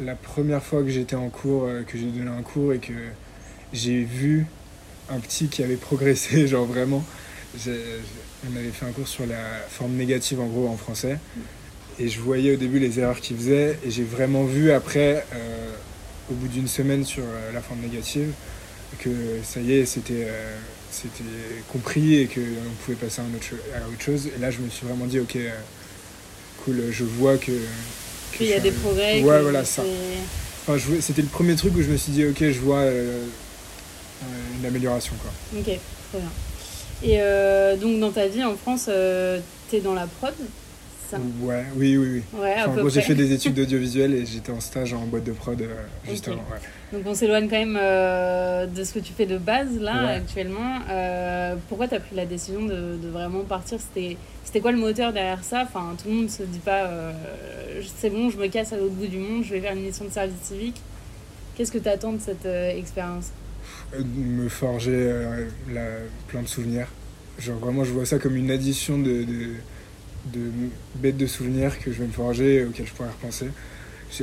La 0.00 0.14
première 0.14 0.62
fois 0.62 0.82
que 0.82 0.88
j'étais 0.88 1.16
en 1.16 1.28
cours, 1.28 1.64
euh, 1.64 1.82
que 1.82 1.98
j'ai 1.98 2.06
donné 2.06 2.30
un 2.30 2.42
cours 2.42 2.72
et 2.72 2.78
que 2.78 2.92
j'ai 3.72 4.02
vu 4.02 4.46
un 5.10 5.18
petit 5.20 5.48
qui 5.48 5.62
avait 5.62 5.76
progressé, 5.76 6.46
genre 6.46 6.66
vraiment. 6.66 7.04
On 8.50 8.56
avait 8.56 8.70
fait 8.70 8.86
un 8.86 8.90
cours 8.92 9.06
sur 9.08 9.26
la 9.26 9.36
forme 9.70 9.92
négative 9.92 10.40
en 10.40 10.46
gros 10.46 10.68
en 10.68 10.76
français. 10.76 11.18
Et 11.98 12.08
je 12.08 12.20
voyais 12.20 12.54
au 12.54 12.56
début 12.56 12.78
les 12.78 12.98
erreurs 12.98 13.20
qu'il 13.20 13.36
faisait. 13.36 13.78
Et 13.84 13.90
j'ai 13.90 14.02
vraiment 14.04 14.44
vu 14.44 14.72
après, 14.72 15.24
euh, 15.34 15.70
au 16.30 16.34
bout 16.34 16.48
d'une 16.48 16.66
semaine 16.68 17.04
sur 17.04 17.22
euh, 17.22 17.52
la 17.52 17.60
forme 17.60 17.80
négative, 17.80 18.32
que 18.98 19.10
ça 19.44 19.60
y 19.60 19.72
est, 19.74 19.86
c'était 19.86 20.26
euh, 20.26 20.56
c'était 20.90 21.24
compris 21.72 22.16
et 22.16 22.26
qu'on 22.26 22.40
pouvait 22.84 22.96
passer 22.96 23.20
à, 23.20 23.24
un 23.24 23.34
autre 23.34 23.44
cho- 23.48 23.56
à 23.74 23.88
autre 23.88 24.02
chose. 24.02 24.28
Et 24.36 24.40
là, 24.40 24.50
je 24.50 24.58
me 24.58 24.68
suis 24.70 24.86
vraiment 24.86 25.06
dit, 25.06 25.20
ok, 25.20 25.36
cool, 26.64 26.82
je 26.90 27.04
vois 27.04 27.36
que 27.38 27.52
Qu'il 28.36 28.46
y 28.46 28.52
a 28.54 28.60
des 28.60 28.72
progrès. 28.72 29.22
Ouais, 29.22 29.38
que 29.38 29.42
voilà, 29.42 29.64
ça. 29.64 29.82
Enfin, 30.66 30.78
c'était 31.00 31.22
le 31.22 31.28
premier 31.28 31.54
truc 31.56 31.74
où 31.76 31.82
je 31.82 31.88
me 31.88 31.96
suis 31.96 32.12
dit, 32.12 32.24
ok, 32.26 32.38
je 32.40 32.60
vois 32.60 32.82
une 34.58 34.66
amélioration, 34.66 35.14
quoi. 35.22 35.30
Ok, 35.58 35.64
très 35.64 36.18
bien. 36.18 36.30
Et 37.04 37.16
euh, 37.20 37.76
donc 37.76 37.98
dans 38.00 38.10
ta 38.10 38.26
vie 38.28 38.44
en 38.44 38.56
France, 38.56 38.86
euh, 38.88 39.40
t'es 39.70 39.80
dans 39.80 39.94
la 39.94 40.06
prod 40.06 40.34
ça 41.10 41.18
Ouais, 41.42 41.64
oui, 41.76 41.96
oui, 41.98 42.22
oui. 42.32 42.40
Ouais, 42.40 42.54
Enfin, 42.64 42.88
j'ai 42.88 43.02
fait 43.02 43.14
des 43.14 43.32
études 43.34 43.54
d'audiovisuel 43.54 44.14
et 44.14 44.24
j'étais 44.24 44.50
en 44.52 44.60
stage 44.60 44.94
en 44.94 45.00
boîte 45.06 45.24
de 45.24 45.32
prod 45.32 45.60
euh, 45.60 45.66
juste 46.08 46.28
Ok. 46.28 46.34
avant. 46.34 46.42
ouais. 46.42 46.60
Donc 46.98 47.02
on 47.06 47.14
s'éloigne 47.14 47.48
quand 47.48 47.58
même 47.58 47.78
euh, 47.80 48.66
de 48.66 48.84
ce 48.84 48.94
que 48.94 48.98
tu 49.00 49.12
fais 49.12 49.26
de 49.26 49.36
base 49.36 49.78
là 49.80 50.04
Ouais. 50.04 50.14
actuellement. 50.14 50.78
Pourquoi 51.68 51.88
tu 51.88 51.94
as 51.96 52.00
pris 52.00 52.14
la 52.16 52.24
décision 52.24 52.62
de, 52.62 52.96
de 53.02 53.08
vraiment 53.10 53.40
partir? 53.44 53.78
C'était 53.80 54.60
quoi 54.60 54.72
le 54.72 54.78
moteur 54.78 55.12
derrière 55.12 55.42
ça? 55.44 55.62
Enfin, 55.64 55.94
tout 56.00 56.08
le 56.08 56.14
monde 56.14 56.30
se 56.30 56.42
dit 56.44 56.58
pas 56.60 56.88
c'est 57.96 58.10
bon, 58.10 58.30
je 58.30 58.36
me 58.38 58.46
casse 58.48 58.72
à 58.72 58.76
l'autre 58.76 58.94
bout 58.94 59.06
du 59.06 59.18
monde, 59.18 59.42
je 59.44 59.50
vais 59.54 59.60
faire 59.60 59.72
une 59.72 59.82
mission 59.82 60.04
de 60.04 60.10
service 60.10 60.36
civique. 60.42 60.80
Qu'est-ce 61.56 61.72
que 61.72 61.78
tu 61.78 61.88
attends 61.88 62.12
de 62.12 62.20
cette 62.20 62.46
expérience? 62.46 63.26
Me 63.98 64.48
forger 64.48 64.90
euh, 64.94 65.46
la- 65.72 66.00
plein 66.28 66.42
de 66.42 66.48
souvenirs. 66.48 66.86
Genre 67.38 67.58
vraiment, 67.58 67.84
je 67.84 67.92
vois 67.92 68.06
ça 68.06 68.18
comme 68.18 68.36
une 68.36 68.50
addition 68.50 68.98
de, 68.98 69.24
de, 69.24 69.48
de 70.26 70.50
bêtes 70.96 71.16
de 71.16 71.26
souvenirs 71.26 71.78
que 71.78 71.92
je 71.92 71.98
vais 71.98 72.06
me 72.06 72.12
forger 72.12 72.56
et 72.56 72.64
auxquelles 72.64 72.86
je 72.86 72.92
pourrais 72.92 73.08
repenser. 73.08 73.48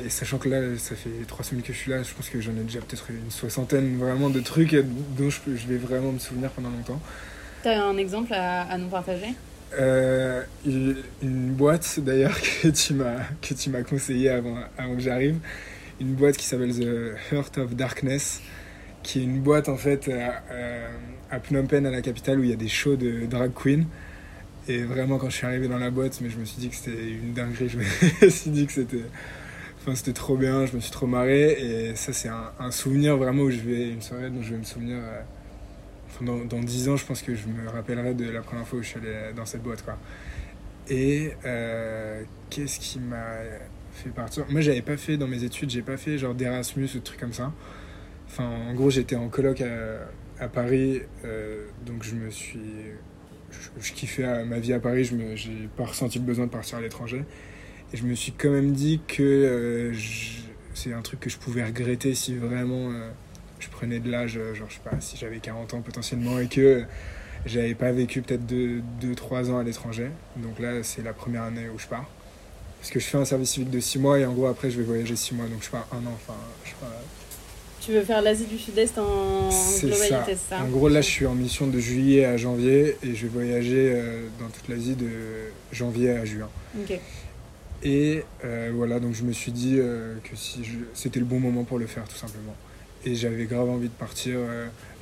Sachant 0.09 0.37
que 0.37 0.47
là, 0.49 0.61
ça 0.77 0.95
fait 0.95 1.09
trois 1.27 1.43
semaines 1.43 1.63
que 1.63 1.73
je 1.73 1.77
suis 1.79 1.89
là, 1.89 2.03
je 2.03 2.13
pense 2.13 2.29
que 2.29 2.39
j'en 2.39 2.51
ai 2.51 2.61
déjà 2.63 2.79
peut-être 2.79 3.09
une 3.09 3.31
soixantaine 3.31 3.97
vraiment 3.97 4.29
de 4.29 4.39
trucs 4.39 4.75
dont 5.17 5.29
je, 5.31 5.67
vais 5.67 5.77
vraiment 5.77 6.11
me 6.11 6.19
souvenir 6.19 6.51
pendant 6.51 6.69
longtemps. 6.69 7.01
T'as 7.63 7.81
un 7.83 7.97
exemple 7.97 8.31
à, 8.33 8.61
à 8.71 8.77
nous 8.77 8.87
partager? 8.87 9.33
Euh, 9.79 10.43
une, 10.65 10.95
une 11.23 11.51
boîte 11.53 11.99
d'ailleurs 11.99 12.37
que 12.61 12.67
tu 12.69 12.93
m'as 12.93 13.17
que 13.41 13.53
tu 13.55 13.69
m'as 13.69 13.81
conseillé 13.83 14.29
avant, 14.29 14.57
avant 14.77 14.95
que 14.95 15.01
j'arrive, 15.01 15.37
une 15.99 16.13
boîte 16.13 16.37
qui 16.37 16.45
s'appelle 16.45 16.73
The 16.73 17.33
Heart 17.33 17.57
of 17.57 17.75
Darkness, 17.75 18.41
qui 19.03 19.19
est 19.19 19.23
une 19.23 19.39
boîte 19.39 19.69
en 19.69 19.77
fait 19.77 20.09
à, 20.09 20.43
euh, 20.51 20.87
à 21.31 21.39
Phnom 21.39 21.65
Penh 21.65 21.85
à 21.85 21.91
la 21.91 22.01
capitale 22.01 22.39
où 22.39 22.43
il 22.43 22.49
y 22.49 22.53
a 22.53 22.57
des 22.57 22.67
shows 22.67 22.95
de 22.95 23.25
drag 23.25 23.51
queen. 23.53 23.85
Et 24.67 24.83
vraiment 24.83 25.17
quand 25.17 25.29
je 25.29 25.35
suis 25.37 25.47
arrivé 25.47 25.67
dans 25.67 25.79
la 25.79 25.89
boîte, 25.89 26.19
mais 26.21 26.29
je 26.29 26.37
me 26.37 26.45
suis 26.45 26.59
dit 26.59 26.69
que 26.69 26.75
c'était 26.75 27.09
une 27.09 27.33
dinguerie, 27.33 27.69
je 27.69 27.77
me 28.25 28.29
suis 28.29 28.51
dit 28.51 28.65
que 28.67 28.73
c'était 28.73 29.03
enfin 29.81 29.95
c'était 29.95 30.13
trop 30.13 30.37
bien, 30.37 30.65
je 30.65 30.75
me 30.75 30.79
suis 30.79 30.91
trop 30.91 31.07
marré 31.07 31.51
et 31.53 31.95
ça 31.95 32.13
c'est 32.13 32.29
un, 32.29 32.71
souvenir 32.71 33.17
vraiment 33.17 33.43
où 33.43 33.49
je 33.49 33.59
vais 33.59 33.89
une 33.89 34.01
soirée 34.01 34.29
dont 34.29 34.41
je 34.43 34.51
vais 34.51 34.59
me 34.59 34.63
souvenir 34.63 34.97
euh, 34.97 35.21
dans, 36.21 36.45
dans 36.45 36.59
10 36.59 36.89
ans, 36.89 36.97
je 36.97 37.05
pense 37.05 37.21
que 37.21 37.33
je 37.33 37.47
me 37.47 37.69
rappellerai 37.69 38.13
de 38.13 38.29
la 38.29 38.41
première 38.41 38.67
fois 38.67 38.79
où 38.79 38.83
je 38.83 38.89
suis 38.89 38.99
allé 38.99 39.33
dans 39.35 39.45
cette 39.45 39.63
boîte. 39.63 39.83
Quoi. 39.83 39.97
Et 40.89 41.33
euh, 41.45 42.23
qu'est-ce 42.49 42.79
qui 42.79 42.99
m'a 42.99 43.37
fait 43.93 44.09
partir? 44.09 44.45
Moi, 44.49 44.61
j'avais 44.61 44.81
pas 44.81 44.97
fait 44.97 45.17
dans 45.17 45.27
mes 45.27 45.43
études, 45.43 45.69
j'ai 45.69 45.81
pas 45.81 45.97
fait 45.97 46.17
genre 46.17 46.33
d'Erasmus 46.33 46.89
ou 46.95 46.99
de 46.99 47.03
trucs 47.03 47.19
comme 47.19 47.33
ça. 47.33 47.51
Enfin, 48.29 48.45
en 48.69 48.73
gros, 48.75 48.91
j'étais 48.91 49.15
en 49.15 49.27
coloc 49.27 49.63
à, 50.39 50.47
Paris, 50.47 51.01
euh, 51.25 51.65
donc 51.85 52.03
je 52.03 52.15
me 52.15 52.29
suis. 52.29 52.59
Je, 53.51 53.81
je 53.81 53.93
kiffais 53.93 54.45
ma 54.45 54.59
vie 54.59 54.73
à 54.73 54.79
Paris, 54.79 55.03
je 55.03 55.15
j'ai 55.35 55.67
pas 55.75 55.85
ressenti 55.85 56.19
le 56.19 56.25
besoin 56.25 56.45
de 56.45 56.51
partir 56.51 56.77
à 56.77 56.81
l'étranger. 56.81 57.25
Et 57.91 57.97
je 57.97 58.03
me 58.05 58.13
suis 58.13 58.31
quand 58.31 58.51
même 58.51 58.71
dit 58.71 59.01
que 59.07 59.23
euh, 59.23 59.93
c'est 60.75 60.93
un 60.93 61.01
truc 61.01 61.19
que 61.19 61.29
je 61.31 61.37
pouvais 61.37 61.63
regretter 61.63 62.13
si 62.13 62.35
vraiment 62.35 62.91
euh, 62.91 63.09
je 63.59 63.67
prenais 63.69 63.99
de 63.99 64.11
l'âge, 64.11 64.39
genre 64.53 64.69
je 64.69 64.75
sais 64.75 64.81
pas, 64.87 65.01
si 65.01 65.17
j'avais 65.17 65.39
40 65.39 65.73
ans 65.73 65.81
potentiellement 65.81 66.39
et 66.39 66.47
que 66.47 66.83
j'avais 67.47 67.73
pas 67.73 67.91
vécu 67.91 68.21
peut-être 68.21 68.45
2-3 68.45 69.49
ans 69.49 69.57
à 69.57 69.63
l'étranger. 69.63 70.11
Donc 70.37 70.59
là, 70.59 70.83
c'est 70.83 71.01
la 71.01 71.13
première 71.13 71.43
année 71.43 71.67
où 71.73 71.79
je 71.79 71.87
pars. 71.87 72.07
Parce 72.79 72.91
que 72.91 72.99
je 72.99 73.05
fais 73.05 73.17
un 73.17 73.25
service 73.25 73.49
civique 73.49 73.71
de 73.71 73.79
6 73.79 73.97
mois 73.97 74.19
et 74.19 74.25
en 74.25 74.33
gros 74.33 74.45
après 74.45 74.69
je 74.69 74.77
vais 74.77 74.85
voyager 74.85 75.15
6 75.15 75.33
mois, 75.33 75.47
donc 75.47 75.63
je 75.63 75.69
pars 75.69 75.87
un 75.91 76.05
an, 76.05 76.13
enfin 76.13 76.37
je 76.63 76.73
pars 76.75 76.89
Tu 77.81 77.93
veux 77.93 78.03
faire 78.03 78.21
l'Asie 78.21 78.45
du 78.45 78.57
Sud-Est 78.57 78.97
en 78.97 79.49
globalité, 79.81 80.35
ça. 80.35 80.57
ça 80.57 80.63
En 80.63 80.67
gros, 80.67 80.89
là, 80.89 81.01
je 81.01 81.07
suis 81.07 81.25
en 81.25 81.35
mission 81.35 81.67
de 81.67 81.79
juillet 81.79 82.25
à 82.25 82.35
janvier 82.35 82.97
et 83.03 83.15
je 83.15 83.27
vais 83.27 83.29
voyager 83.29 83.93
euh, 83.93 84.27
dans 84.39 84.47
toute 84.47 84.67
l'Asie 84.67 84.95
de 84.95 85.09
janvier 85.71 86.11
à 86.11 86.25
juin. 86.25 86.49
Et 87.81 88.23
euh, 88.43 88.71
voilà, 88.73 88.99
donc 88.99 89.13
je 89.13 89.23
me 89.23 89.31
suis 89.31 89.53
dit 89.53 89.77
euh, 89.77 90.15
que 90.23 90.35
si 90.35 90.65
je... 90.65 90.77
c'était 90.93 91.19
le 91.19 91.25
bon 91.25 91.39
moment 91.39 91.63
pour 91.63 91.79
le 91.79 91.87
faire, 91.87 92.03
tout 92.03 92.17
simplement. 92.17 92.55
Et 93.05 93.15
j'avais 93.15 93.45
grave 93.45 93.69
envie 93.69 93.87
de 93.87 93.93
partir. 93.93 94.39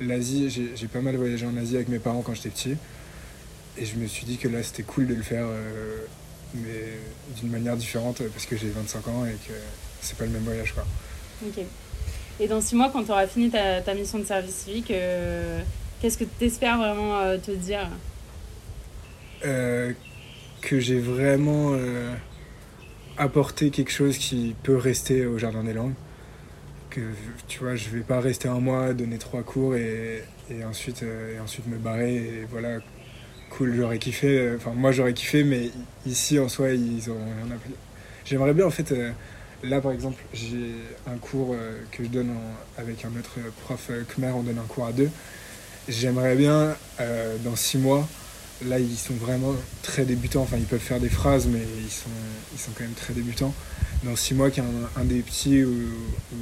L'Asie, 0.00 0.48
j'ai 0.76 0.86
pas 0.86 1.00
mal 1.00 1.16
voyagé 1.16 1.46
en 1.46 1.56
Asie 1.56 1.74
avec 1.74 1.88
mes 1.88 1.98
parents 1.98 2.22
quand 2.22 2.34
j'étais 2.34 2.50
petit. 2.50 2.76
Et 3.76 3.84
je 3.84 3.96
me 3.96 4.06
suis 4.06 4.24
dit 4.24 4.36
que 4.36 4.46
là, 4.46 4.62
c'était 4.62 4.84
cool 4.84 5.08
de 5.08 5.14
le 5.14 5.22
faire, 5.22 5.46
mais 6.54 6.84
d'une 7.40 7.50
manière 7.50 7.76
différente 7.76 8.22
parce 8.32 8.46
que 8.46 8.56
j'ai 8.56 8.68
25 8.68 9.08
ans 9.08 9.26
et 9.26 9.32
que 9.48 9.52
c'est 10.00 10.16
pas 10.16 10.26
le 10.26 10.30
même 10.30 10.44
voyage, 10.44 10.74
quoi. 10.74 10.86
Ok. 11.44 11.64
Et 12.40 12.46
dans 12.46 12.60
six 12.60 12.76
mois, 12.76 12.90
quand 12.92 13.02
tu 13.02 13.10
auras 13.10 13.26
fini 13.26 13.50
ta, 13.50 13.94
mission 13.94 14.18
de 14.18 14.24
service 14.24 14.54
civique, 14.54 14.90
euh, 14.90 15.60
qu'est-ce 16.00 16.18
que 16.18 16.24
tu 16.24 16.44
espères 16.44 16.78
vraiment 16.78 17.18
euh, 17.18 17.36
te 17.36 17.50
dire 17.50 17.88
Euh, 19.44 19.92
que 20.60 20.78
j'ai 20.78 21.00
vraiment 21.00 21.76
apporté 23.16 23.70
quelque 23.70 23.90
chose 23.90 24.18
qui 24.18 24.54
peut 24.62 24.76
rester 24.76 25.26
au 25.26 25.38
Jardin 25.38 25.64
des 25.64 25.72
Langues. 25.72 25.94
Que 26.90 27.00
tu 27.48 27.60
vois, 27.60 27.74
je 27.74 27.88
vais 27.90 28.00
pas 28.00 28.20
rester 28.20 28.48
un 28.48 28.60
mois, 28.60 28.92
donner 28.94 29.18
trois 29.18 29.42
cours 29.42 29.74
et, 29.74 30.22
ensuite, 30.64 31.02
et 31.02 31.38
ensuite 31.40 31.66
me 31.66 31.76
barrer. 31.76 32.46
Voilà, 32.50 32.78
cool, 33.50 33.74
j'aurais 33.74 33.98
kiffé. 33.98 34.52
Enfin, 34.56 34.72
moi 34.74 34.92
j'aurais 34.92 35.12
kiffé, 35.12 35.42
mais 35.42 35.70
ici 36.06 36.38
en 36.38 36.48
soi, 36.48 36.70
ils 36.70 37.10
ont 37.10 37.18
rien 37.42 37.54
appris. 37.54 37.72
J'aimerais 38.24 38.54
bien 38.54 38.66
en 38.66 38.70
fait. 38.70 38.92
Là, 39.64 39.80
par 39.80 39.90
exemple, 39.90 40.22
j'ai 40.32 40.74
un 41.06 41.16
cours 41.16 41.52
euh, 41.52 41.80
que 41.90 42.04
je 42.04 42.08
donne 42.08 42.30
avec 42.76 43.04
un 43.04 43.08
autre 43.18 43.38
prof 43.64 43.88
euh, 43.90 44.04
Khmer, 44.04 44.30
on 44.34 44.42
donne 44.42 44.58
un 44.58 44.66
cours 44.68 44.86
à 44.86 44.92
deux. 44.92 45.10
J'aimerais 45.88 46.36
bien, 46.36 46.76
euh, 47.00 47.36
dans 47.44 47.56
six 47.56 47.76
mois, 47.76 48.08
là, 48.66 48.78
ils 48.78 48.96
sont 48.96 49.14
vraiment 49.14 49.54
très 49.82 50.04
débutants. 50.04 50.42
Enfin, 50.42 50.58
ils 50.58 50.64
peuvent 50.64 50.78
faire 50.78 51.00
des 51.00 51.08
phrases, 51.08 51.46
mais 51.46 51.62
ils 51.84 51.90
sont, 51.90 52.10
ils 52.54 52.60
sont 52.60 52.70
quand 52.76 52.84
même 52.84 52.92
très 52.92 53.14
débutants. 53.14 53.52
Dans 54.04 54.14
six 54.14 54.34
mois, 54.34 54.50
qu'un 54.50 54.64
un 54.96 55.04
des 55.04 55.22
petits 55.22 55.64
ou, 55.64 55.70
ou 55.70 56.36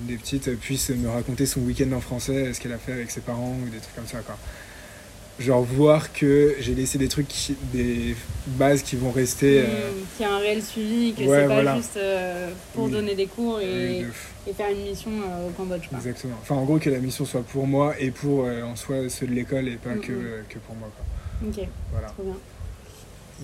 une 0.00 0.06
des 0.06 0.16
petites 0.16 0.58
puisse 0.58 0.88
me 0.88 1.10
raconter 1.10 1.44
son 1.44 1.60
week-end 1.60 1.92
en 1.92 2.00
français, 2.00 2.54
ce 2.54 2.60
qu'elle 2.60 2.72
a 2.72 2.78
fait 2.78 2.92
avec 2.92 3.10
ses 3.10 3.20
parents 3.20 3.54
ou 3.62 3.68
des 3.68 3.78
trucs 3.78 3.94
comme 3.94 4.06
ça, 4.06 4.20
quoi. 4.20 4.38
Genre 5.38 5.62
voir 5.62 6.14
que 6.14 6.56
j'ai 6.60 6.74
laissé 6.74 6.96
des 6.96 7.08
trucs, 7.08 7.28
qui- 7.28 7.56
des 7.74 8.16
bases 8.46 8.82
qui 8.82 8.96
vont 8.96 9.10
rester. 9.10 9.60
euh, 9.60 9.90
Qu'il 10.16 10.24
y 10.24 10.28
a 10.28 10.32
un 10.34 10.38
réel 10.38 10.62
suivi, 10.62 11.12
que 11.12 11.20
ouais, 11.24 11.26
c'est 11.42 11.46
pas 11.46 11.54
voilà. 11.54 11.76
juste 11.76 11.96
euh, 11.98 12.50
pour 12.72 12.88
donner 12.88 13.14
des 13.14 13.26
cours 13.26 13.60
et, 13.60 14.06
et 14.46 14.52
faire 14.54 14.70
une 14.70 14.82
mission 14.84 15.10
euh, 15.10 15.48
au 15.48 15.50
Cambodge. 15.50 15.88
quoi. 15.90 15.98
Exactement. 15.98 16.36
Enfin, 16.40 16.54
en 16.54 16.64
gros, 16.64 16.78
que 16.78 16.88
la 16.88 17.00
mission 17.00 17.26
soit 17.26 17.42
pour 17.42 17.66
moi 17.66 17.94
et 18.00 18.10
pour 18.10 18.46
euh, 18.46 18.62
en 18.62 18.76
soi 18.76 18.96
ceux 19.10 19.26
de 19.26 19.32
l'école 19.34 19.68
et 19.68 19.76
pas 19.76 19.90
Mhm. 19.90 20.00
que, 20.00 20.12
que 20.48 20.58
pour 20.66 20.74
moi. 20.76 20.88
Quoi. 20.96 21.48
Ok, 21.50 21.68
Voilà. 21.92 22.08
trop 22.08 22.22
bien. 22.22 22.36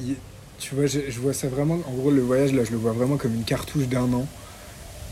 Il- 0.00 0.16
tu 0.58 0.74
vois, 0.74 0.86
je, 0.86 1.00
je 1.10 1.20
vois 1.20 1.34
ça 1.34 1.48
vraiment. 1.48 1.78
En 1.86 1.92
gros, 1.92 2.10
le 2.10 2.22
voyage, 2.22 2.54
là, 2.54 2.64
je 2.64 2.70
le 2.70 2.78
vois 2.78 2.92
vraiment 2.92 3.18
comme 3.18 3.34
une 3.34 3.44
cartouche 3.44 3.86
d'un 3.88 4.10
an 4.14 4.26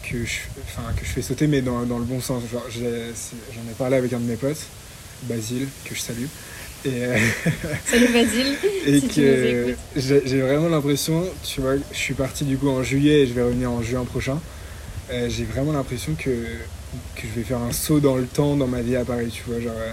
que 0.09 0.25
je, 0.25 0.39
enfin, 0.65 0.83
que 0.97 1.05
je 1.05 1.11
fais 1.11 1.21
sauter, 1.23 1.47
mais 1.47 1.61
dans, 1.61 1.83
dans 1.83 1.99
le 1.99 2.05
bon 2.05 2.23
sens. 2.23 2.43
J'en 2.51 2.81
ai 2.81 3.75
parlé 3.77 3.97
avec 3.97 4.15
un 4.15 4.19
de 4.21 4.25
mes 4.25 4.37
potes, 4.37 4.63
Basile, 5.25 5.69
que 5.85 5.95
je 5.95 6.01
salue. 6.01 6.25
Et, 6.85 7.05
euh, 7.05 7.19
Salut 7.85 8.09
Basile. 8.13 8.57
et 8.87 9.01
Si 9.01 9.09
que 9.09 9.77
j'ai 9.97 10.41
vraiment 10.41 10.69
l'impression, 10.69 11.25
tu 11.43 11.61
vois, 11.61 11.75
je 11.77 11.97
suis 11.97 12.15
parti 12.15 12.45
du 12.45 12.57
coup 12.57 12.69
en 12.71 12.83
juillet 12.83 13.21
et 13.23 13.27
je 13.27 13.35
vais 13.35 13.43
revenir 13.43 13.71
en 13.71 13.83
juin 13.83 14.05
prochain. 14.05 14.41
Euh, 15.11 15.29
j'ai 15.29 15.45
vraiment 15.45 15.73
l'impression 15.73 16.15
que, 16.15 16.31
que 16.31 17.23
je 17.23 17.29
vais 17.41 17.43
faire 17.45 17.59
un 17.61 17.73
saut 17.73 18.01
dans 18.01 18.17
le 18.17 18.27
temps 18.27 18.57
dans 18.57 18.67
ma 18.69 18.81
vie 18.83 18.97
à 18.97 19.05
Paris, 19.05 19.29
tu 19.31 19.43
vois, 19.47 19.61
genre. 19.61 19.75
euh, 19.79 19.93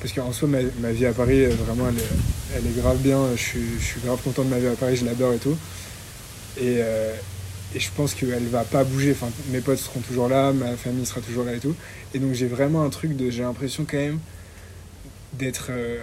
parce 0.00 0.12
qu'en 0.12 0.32
soi, 0.32 0.48
ma, 0.48 0.58
ma 0.80 0.92
vie 0.92 1.06
à 1.06 1.12
Paris, 1.12 1.44
euh, 1.44 1.50
vraiment, 1.66 1.88
elle 1.88 1.98
est, 1.98 2.58
elle 2.58 2.66
est 2.66 2.80
grave 2.80 2.98
bien. 2.98 3.18
Je 3.36 3.40
suis, 3.42 3.78
je 3.78 3.84
suis 3.84 4.00
grave 4.00 4.20
content 4.22 4.44
de 4.44 4.50
ma 4.50 4.58
vie 4.58 4.66
à 4.66 4.72
Paris, 4.76 4.96
je 4.96 5.04
l'adore 5.04 5.32
et 5.34 5.38
tout. 5.38 5.56
Et, 6.60 6.80
et 7.74 7.80
je 7.80 7.88
pense 7.96 8.14
qu'elle 8.14 8.46
va 8.50 8.64
pas 8.64 8.84
bouger. 8.84 9.12
Enfin, 9.12 9.30
mes 9.50 9.60
potes 9.60 9.78
seront 9.78 10.00
toujours 10.00 10.28
là, 10.28 10.52
ma 10.52 10.76
famille 10.76 11.06
sera 11.06 11.20
toujours 11.20 11.44
là 11.44 11.54
et 11.54 11.60
tout. 11.60 11.74
Et 12.14 12.18
donc, 12.18 12.34
j'ai 12.34 12.46
vraiment 12.48 12.82
un 12.82 12.90
truc 12.90 13.16
de. 13.16 13.30
J'ai 13.30 13.42
l'impression 13.42 13.86
quand 13.88 13.96
même 13.98 14.18
d'être 15.34 15.68
euh, 15.70 15.98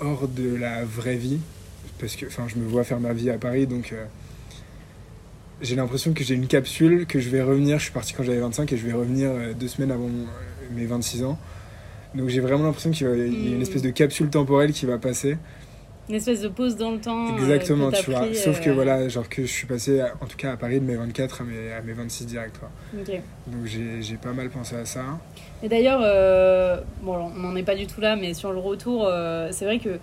hors 0.00 0.28
de 0.28 0.54
la 0.54 0.84
vraie 0.84 1.16
vie. 1.16 1.38
Parce 1.98 2.14
que, 2.16 2.26
enfin, 2.26 2.46
je 2.48 2.56
me 2.56 2.66
vois 2.68 2.84
faire 2.84 3.00
ma 3.00 3.12
vie 3.12 3.30
à 3.30 3.38
Paris, 3.38 3.66
donc. 3.66 3.92
euh, 3.92 4.04
j'ai 5.60 5.74
l'impression 5.74 6.12
que 6.12 6.22
j'ai 6.22 6.34
une 6.36 6.46
capsule, 6.46 7.04
que 7.06 7.18
je 7.18 7.30
vais 7.30 7.42
revenir. 7.42 7.78
Je 7.78 7.84
suis 7.84 7.92
parti 7.92 8.12
quand 8.14 8.22
j'avais 8.22 8.38
25 8.38 8.72
et 8.72 8.76
je 8.76 8.86
vais 8.86 8.92
revenir 8.92 9.30
euh, 9.30 9.52
deux 9.54 9.66
semaines 9.66 9.90
avant 9.90 10.08
mes 10.72 10.86
26 10.86 11.24
ans. 11.24 11.36
Donc 12.14 12.28
j'ai 12.28 12.38
vraiment 12.40 12.62
l'impression 12.64 12.92
qu'il 12.92 13.06
y 13.06 13.10
a 13.10 13.14
une 13.14 13.58
Mm. 13.58 13.62
espèce 13.62 13.82
de 13.82 13.90
capsule 13.90 14.28
temporelle 14.30 14.72
qui 14.72 14.86
va 14.86 14.98
passer. 14.98 15.36
Une 16.08 16.14
espèce 16.14 16.40
de 16.40 16.48
pause 16.48 16.76
dans 16.76 16.90
le 16.92 16.98
temps. 16.98 17.26
euh, 17.28 17.38
Exactement, 17.38 17.90
que 17.90 17.96
tu 18.02 18.10
vois. 18.10 18.20
pris, 18.20 18.34
Sauf 18.34 18.60
que 18.60 18.70
euh, 18.70 18.74
voilà, 18.74 19.08
genre 19.08 19.28
que 19.28 19.42
je 19.42 19.52
suis 19.52 19.66
passé, 19.66 20.00
à- 20.00 20.14
en 20.20 20.26
tout 20.26 20.36
cas 20.38 20.52
à 20.52 20.56
Paris, 20.56 20.80
de 20.80 20.84
mes 20.84 20.96
24 20.96 21.42
à 21.42 21.44
mes, 21.44 21.72
à 21.72 21.82
mes 21.82 21.92
26 21.92 22.24
direct. 22.26 22.58
Quoi. 22.58 22.70
Ok. 22.98 23.20
Donc 23.46 23.66
j'ai 23.66 24.16
pas 24.16 24.32
mal 24.32 24.48
pensé 24.48 24.76
à 24.76 24.84
ça. 24.86 25.02
Et 25.62 25.68
d'ailleurs, 25.68 26.00
euh, 26.02 26.80
bon, 27.02 27.14
alors, 27.14 27.32
on 27.36 27.40
n'en 27.40 27.56
est 27.56 27.62
pas 27.62 27.74
du 27.74 27.86
tout 27.86 28.00
là, 28.00 28.16
mais 28.16 28.32
sur 28.34 28.52
le 28.52 28.58
retour, 28.58 29.10
c'est 29.50 29.64
vrai 29.66 29.78
que 29.78 29.98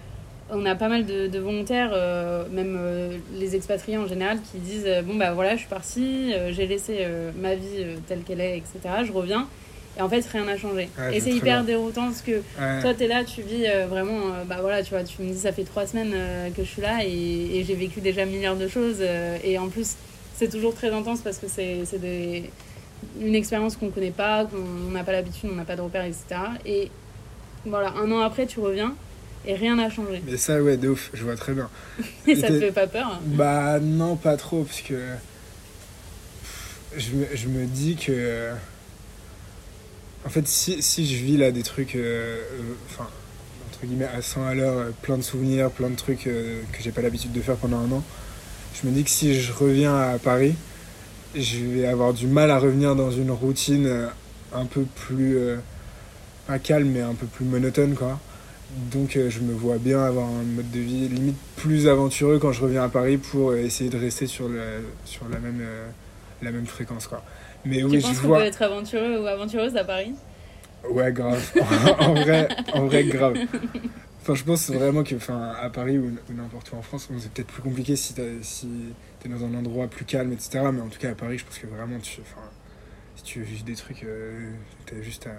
on 0.51 0.63
a 0.67 0.75
pas 0.75 0.89
mal 0.89 1.07
de, 1.07 1.25
de 1.25 1.39
volontaires, 1.39 1.89
euh, 1.93 2.43
même 2.51 2.77
euh, 2.79 3.17
les 3.33 3.55
expatriés 3.55 3.97
en 3.97 4.05
général, 4.05 4.37
qui 4.41 4.59
disent 4.59 4.83
euh, 4.85 5.01
Bon, 5.01 5.15
bah 5.15 5.31
voilà, 5.33 5.55
je 5.55 5.61
suis 5.61 5.67
partie, 5.69 6.33
euh, 6.35 6.51
j'ai 6.53 6.67
laissé 6.67 7.03
ma 7.41 7.55
vie 7.55 7.83
telle 8.07 8.19
qu'elle 8.21 8.41
est, 8.41 8.57
etc. 8.57 8.79
Je 9.03 9.11
reviens. 9.11 9.47
Et 9.97 10.01
en 10.01 10.09
fait, 10.09 10.25
rien 10.25 10.43
n'a 10.45 10.57
changé. 10.57 10.89
Ouais, 10.97 11.15
et 11.17 11.19
c'est 11.21 11.31
hyper 11.31 11.63
bien. 11.63 11.63
déroutant 11.63 12.05
parce 12.07 12.21
que 12.21 12.31
Ouais. 12.59 12.81
toi, 12.81 12.93
t'es 12.93 13.07
là, 13.07 13.23
tu 13.23 13.41
vis 13.41 13.65
euh, 13.65 13.87
vraiment. 13.87 14.33
euh, 14.33 14.43
bah 14.45 14.57
voilà, 14.59 14.83
tu 14.83 14.89
vois, 14.89 15.03
tu 15.03 15.21
me 15.21 15.31
dis, 15.31 15.39
ça 15.39 15.53
fait 15.53 15.63
trois 15.63 15.87
semaines 15.87 16.11
euh, 16.13 16.49
que 16.49 16.63
je 16.63 16.69
suis 16.69 16.81
là 16.81 16.99
et, 17.05 17.09
et 17.59 17.63
j'ai 17.63 17.75
vécu 17.75 18.01
déjà 18.01 18.23
un 18.23 18.25
milliard 18.25 18.55
de 18.57 18.67
choses. 18.67 19.01
et 19.01 19.57
en 19.57 19.69
plus, 19.69 19.93
c'est 20.35 20.49
toujours 20.51 20.75
très 20.75 20.89
intense 20.91 21.21
parce 21.21 21.37
que 21.37 21.47
c'est 21.47 21.79
une 23.21 23.35
expérience 23.35 23.77
qu'on 23.77 23.89
connaît 23.89 24.11
pas, 24.11 24.45
qu'on 24.45 24.91
n'a 24.91 25.03
pas 25.03 25.11
l'habitude, 25.13 25.49
on 25.51 25.55
n'a 25.55 25.63
pas 25.63 25.75
de 25.77 25.81
repères, 25.81 26.03
etc. 26.05 26.25
Et 26.65 26.89
voilà, 27.65 27.91
un 27.91 28.11
an 28.11 28.19
après, 28.19 28.45
tu 28.47 28.59
reviens 28.59 28.95
et 29.47 29.53
rien 29.55 29.75
n'a 29.75 29.89
changé. 29.89 30.21
Mais 30.27 30.35
ça, 30.37 30.61
ouais, 30.61 30.75
de 30.75 30.89
ouf, 30.89 31.09
je 31.13 31.23
vois 31.23 31.35
très 31.37 31.53
bien. 31.53 31.69
Et 32.27 32.35
ça 32.35 32.47
te 32.47 32.59
fait 32.59 32.71
pas 32.71 32.87
peur 32.87 33.19
Bah 33.23 33.79
non, 33.79 34.15
pas 34.17 34.35
trop, 34.37 34.63
parce 34.63 34.81
que 34.81 34.95
je 36.97 37.11
me, 37.11 37.25
je 37.33 37.47
me 37.47 37.65
dis 37.65 37.95
que... 37.95 38.51
En 40.25 40.29
fait, 40.29 40.47
si, 40.47 40.81
je 40.81 41.23
vis 41.23 41.37
là 41.37 41.51
des 41.51 41.61
trucs, 41.61 41.95
euh, 41.95 42.39
euh, 42.39 42.73
enfin, 42.89 43.07
entre 43.69 43.85
guillemets, 43.85 44.07
à 44.07 44.23
100 44.23 44.43
à 44.43 44.55
l'heure, 44.55 44.77
euh, 44.79 44.89
plein 45.03 45.17
de 45.17 45.21
souvenirs, 45.21 45.69
plein 45.69 45.89
de 45.89 45.95
trucs 45.95 46.23
que 46.23 46.63
j'ai 46.81 46.91
pas 46.91 47.03
l'habitude 47.03 47.31
de 47.31 47.41
faire 47.41 47.57
pendant 47.57 47.77
un 47.77 47.91
an, 47.91 48.03
je 48.73 48.87
me 48.87 48.91
dis 48.91 49.03
que 49.03 49.09
si 49.11 49.39
je 49.39 49.53
reviens 49.53 49.95
à 49.95 50.17
Paris, 50.17 50.55
je 51.35 51.59
vais 51.59 51.85
avoir 51.85 52.11
du 52.13 52.25
mal 52.25 52.49
à 52.49 52.57
revenir 52.57 52.95
dans 52.95 53.11
une 53.11 53.29
routine 53.29 54.09
un 54.53 54.65
peu 54.65 54.83
plus... 54.95 55.37
calme, 56.63 56.89
mais 56.89 57.01
un 57.01 57.13
peu 57.13 57.27
plus 57.27 57.45
monotone, 57.45 57.93
quoi. 57.93 58.19
Donc 58.91 59.11
je 59.29 59.39
me 59.41 59.53
vois 59.53 59.77
bien 59.77 60.03
avoir 60.03 60.27
un 60.27 60.43
mode 60.43 60.71
de 60.71 60.79
vie 60.79 61.07
limite 61.07 61.37
plus 61.55 61.87
aventureux 61.87 62.39
quand 62.39 62.51
je 62.51 62.61
reviens 62.61 62.83
à 62.83 62.89
Paris 62.89 63.17
pour 63.17 63.53
essayer 63.53 63.89
de 63.89 63.97
rester 63.97 64.25
sur, 64.25 64.49
la, 64.49 65.39
même, 65.39 65.63
la 66.41 66.51
même 66.51 66.65
fréquence. 66.65 67.07
Quoi. 67.07 67.23
Mais 67.65 67.77
Tu 67.77 67.85
oui, 67.85 67.99
je 67.99 68.07
penses 68.07 68.19
qu'on 68.19 68.27
vois... 68.27 68.39
peut 68.39 68.45
être 68.45 68.61
aventureux 68.61 69.23
ou 69.23 69.27
aventureuse 69.27 69.75
à 69.75 69.83
Paris? 69.83 70.13
Ouais, 70.89 71.11
grave. 71.11 71.51
en, 71.99 72.13
vrai, 72.13 72.47
en 72.73 72.85
vrai, 72.85 73.03
grave. 73.05 73.37
Enfin, 74.21 74.35
je 74.35 74.43
pense 74.43 74.69
vraiment 74.69 75.03
que 75.03 75.15
enfin, 75.15 75.53
à 75.59 75.69
Paris 75.69 75.97
ou, 75.97 76.11
ou 76.29 76.33
n'importe 76.33 76.71
où 76.71 76.75
en 76.75 76.81
France, 76.81 77.09
c'est 77.19 77.31
peut-être 77.31 77.47
plus 77.47 77.63
compliqué 77.63 77.95
si 77.95 78.13
t'es 78.13 78.37
si 78.41 78.67
dans 79.29 79.43
un 79.43 79.53
endroit 79.55 79.87
plus 79.87 80.05
calme, 80.05 80.31
etc. 80.33 80.59
Mais 80.73 80.81
en 80.81 80.87
tout 80.87 80.99
cas, 80.99 81.11
à 81.11 81.15
Paris, 81.15 81.37
je 81.37 81.45
pense 81.45 81.57
que 81.57 81.67
vraiment, 81.67 81.99
tu, 81.99 82.21
enfin, 82.21 82.47
si 83.15 83.23
tu 83.23 83.39
veux 83.39 83.45
vivre 83.45 83.63
des 83.63 83.75
trucs, 83.75 84.03
euh, 84.03 84.51
t'as 84.85 85.01
juste 85.01 85.27
à 85.27 85.35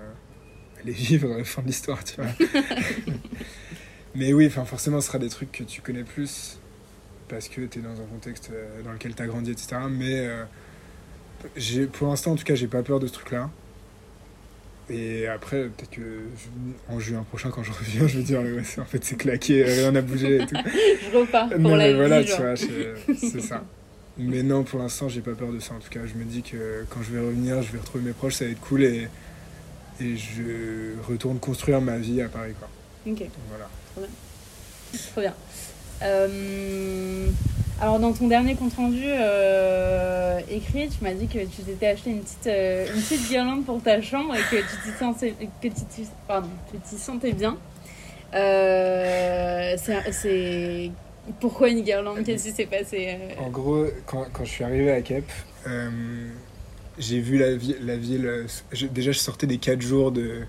les 0.85 0.93
vivre 0.93 1.33
à 1.33 1.39
la 1.39 1.45
fin 1.45 1.63
de 1.63 1.67
l'histoire, 1.67 2.03
tu 2.05 2.21
vois. 2.21 2.31
Mais 4.15 4.33
oui, 4.33 4.47
enfin, 4.47 4.65
forcément, 4.65 5.01
ce 5.01 5.09
sera 5.09 5.19
des 5.19 5.29
trucs 5.29 5.53
que 5.53 5.65
tu 5.65 5.83
connais 5.83 6.05
plus 6.05 6.59
parce 7.29 7.49
que 7.49 7.63
t'es 7.63 7.81
dans 7.81 8.01
un 8.01 8.07
contexte 8.07 8.51
euh, 8.53 8.83
dans 8.83 8.93
lequel 8.93 9.15
t'as 9.15 9.27
grandi, 9.27 9.51
etc. 9.51 9.77
Mais 9.91 10.27
euh, 10.27 10.45
pour 11.93 12.09
l'instant, 12.09 12.33
en 12.33 12.37
tout 12.37 12.45
cas, 12.45 12.55
j'ai 12.55 12.67
pas 12.67 12.83
peur 12.83 13.01
de 13.01 13.07
ce 13.07 13.13
truc-là. 13.13 13.51
Et 14.89 15.27
après, 15.27 15.65
peut-être 15.65 15.91
que 15.91 16.01
je- 16.01 16.95
en 16.95 17.01
juin 17.01 17.25
prochain, 17.25 17.51
quand 17.51 17.63
je 17.65 17.73
reviens, 17.73 18.07
je 18.07 18.19
vais 18.19 18.23
dire, 18.25 18.41
ouais, 18.41 18.63
c'est- 18.65 18.81
en 18.81 18.85
fait, 18.85 19.05
c'est 19.05 19.17
claqué, 19.17 19.65
rien 19.65 19.91
n'a 19.93 20.01
bougé 20.03 20.37
et 20.43 20.47
tout. 20.47 20.55
Je 21.13 21.17
repars 21.17 21.49
pour 21.49 21.59
non, 21.59 21.71
la 21.71 21.79
mais 21.79 21.91
vie. 21.91 21.97
voilà, 21.97 22.23
genre. 22.23 22.37
tu 22.37 22.43
vois, 22.43 22.57
c'est 22.57 23.41
ça. 23.41 23.65
Mais 24.19 24.43
non, 24.43 24.63
pour 24.63 24.79
l'instant, 24.79 25.09
j'ai 25.09 25.21
pas 25.21 25.33
peur 25.35 25.53
de 25.53 25.59
ça. 25.61 25.75
En 25.75 25.79
tout 25.81 25.91
cas, 25.91 26.01
je 26.07 26.15
me 26.15 26.25
dis 26.25 26.43
que 26.43 26.85
quand 26.89 27.03
je 27.03 27.11
vais 27.11 27.21
revenir, 27.21 27.61
je 27.63 27.73
vais 27.73 27.79
retrouver 27.79 28.05
mes 28.05 28.13
proches, 28.13 28.35
ça 28.37 28.45
va 28.45 28.53
être 28.53 28.61
cool 28.61 28.85
et, 28.85 29.09
et 30.01 30.17
je 30.17 30.95
retourne 31.07 31.39
construire 31.39 31.81
ma 31.81 31.99
vie 31.99 32.23
à 32.23 32.29
Paris, 32.29 32.53
quoi. 32.59 32.69
Ok, 33.13 33.23
voilà. 33.49 33.69
trop 35.13 35.21
bien. 35.21 35.35
Euh, 36.03 37.27
alors, 37.81 37.99
dans 37.99 38.13
ton 38.13 38.27
dernier 38.29 38.55
compte 38.55 38.75
rendu 38.75 39.03
euh, 39.05 40.41
écrit, 40.51 40.89
tu 40.89 41.03
m'as 41.05 41.13
dit 41.13 41.27
que 41.27 41.39
tu 41.41 41.63
t'étais 41.63 41.89
acheté 41.89 42.11
une 42.11 42.21
petite, 42.21 42.47
euh, 42.47 42.87
une 42.95 43.03
petite 43.03 43.29
guirlande 43.29 43.65
pour 43.67 43.83
ta 43.83 44.01
chambre 44.01 44.35
et 44.35 44.41
que 44.51 44.57
tu 44.57 44.77
t'y 44.85 44.99
sentais, 44.99 45.35
tu 45.61 45.71
tu 46.89 46.97
sentais 46.99 47.33
bien. 47.33 47.57
C'est-. 50.13 50.91
Pourquoi 51.41 51.69
une 51.69 51.83
guirlande? 51.83 52.23
Qu'est-ce 52.25 52.45
qui 52.49 52.53
s'est 52.53 52.67
passé 52.67 53.19
En 53.39 53.51
gros, 53.51 53.87
quand, 54.07 54.27
quand 54.33 54.45
je 54.45 54.51
suis 54.51 54.65
arrivé 54.65 54.93
à 54.93 55.01
euh, 55.67 55.91
j'ai 56.99 57.19
vu 57.21 57.37
la, 57.39 57.57
vi- 57.57 57.77
la 57.83 57.97
ville. 57.97 58.47
déjà, 58.93 59.11
je 59.13 59.19
sortais 59.19 59.47
des 59.47 59.59
4 59.59 59.81
jours 59.83 60.13
de, 60.13 60.43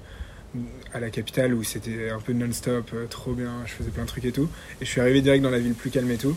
à 0.93 0.99
la 0.99 1.09
capitale 1.09 1.53
où 1.53 1.63
c'était 1.63 2.09
un 2.09 2.19
peu 2.19 2.33
non-stop, 2.33 2.89
euh, 2.93 3.05
trop 3.07 3.33
bien, 3.33 3.51
je 3.65 3.73
faisais 3.73 3.89
plein 3.91 4.03
de 4.03 4.07
trucs 4.07 4.25
et 4.25 4.31
tout. 4.31 4.49
Et 4.81 4.85
je 4.85 4.89
suis 4.89 5.01
arrivé 5.01 5.21
direct 5.21 5.43
dans 5.43 5.49
la 5.49 5.59
ville 5.59 5.73
plus 5.73 5.89
calme 5.89 6.09
et 6.11 6.17
tout. 6.17 6.35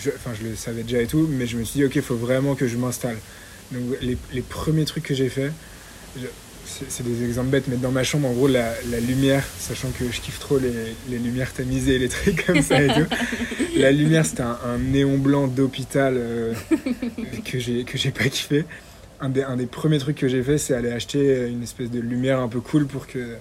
Je- 0.00 0.10
Enfin, 0.10 0.30
je, 0.38 0.46
le 0.48 0.56
savais 0.56 0.82
déjà 0.82 1.00
et 1.02 1.06
tout, 1.06 1.28
mais 1.30 1.46
je 1.46 1.56
me 1.56 1.64
suis 1.64 1.78
dit, 1.80 1.84
ok, 1.86 1.96
il 1.96 2.02
faut 2.02 2.16
vraiment 2.16 2.54
que 2.54 2.66
je 2.66 2.76
m'installe. 2.76 3.16
Donc, 3.72 3.82
les, 4.02 4.16
les 4.32 4.42
premiers 4.42 4.84
trucs 4.84 5.04
que 5.04 5.14
j'ai 5.14 5.28
fait, 5.28 5.50
c'est 6.66 7.02
des 7.04 7.24
exemples 7.24 7.50
bêtes, 7.50 7.68
mais 7.68 7.76
dans 7.76 7.90
ma 7.92 8.04
chambre, 8.04 8.26
en 8.28 8.32
gros, 8.32 8.48
la, 8.48 8.72
la 8.90 8.98
lumière, 9.00 9.44
sachant 9.58 9.90
que 9.90 10.04
je 10.10 10.20
kiffe 10.20 10.38
trop 10.40 10.58
les, 10.58 10.72
les 11.08 11.18
lumières 11.18 11.52
tamisées, 11.52 11.98
les 11.98 12.08
trucs 12.08 12.44
comme 12.46 12.62
ça 12.62 12.82
et 12.82 12.88
tout. 12.88 13.06
La 13.76 13.90
lumière, 13.90 14.24
c'était 14.24 14.42
un, 14.42 14.56
un 14.64 14.78
néon 14.78 15.18
blanc 15.18 15.48
d'hôpital 15.48 16.14
euh, 16.16 16.54
que 17.44 17.58
j'ai 17.58 18.10
pas 18.12 18.28
kiffé. 18.28 18.64
Un 19.24 19.30
des, 19.30 19.64
premiers 19.64 19.98
trucs 19.98 20.18
que 20.18 20.28
j'ai 20.28 20.42
fait, 20.42 20.58
c'est 20.58 20.74
aller 20.74 20.92
acheter 20.92 21.48
une 21.48 21.62
espèce 21.62 21.90
de 21.90 21.98
lumière 21.98 22.40
un 22.40 22.48
peu 22.48 22.60
cool 22.60 22.86
pour 22.86 23.06
que, 23.06 23.38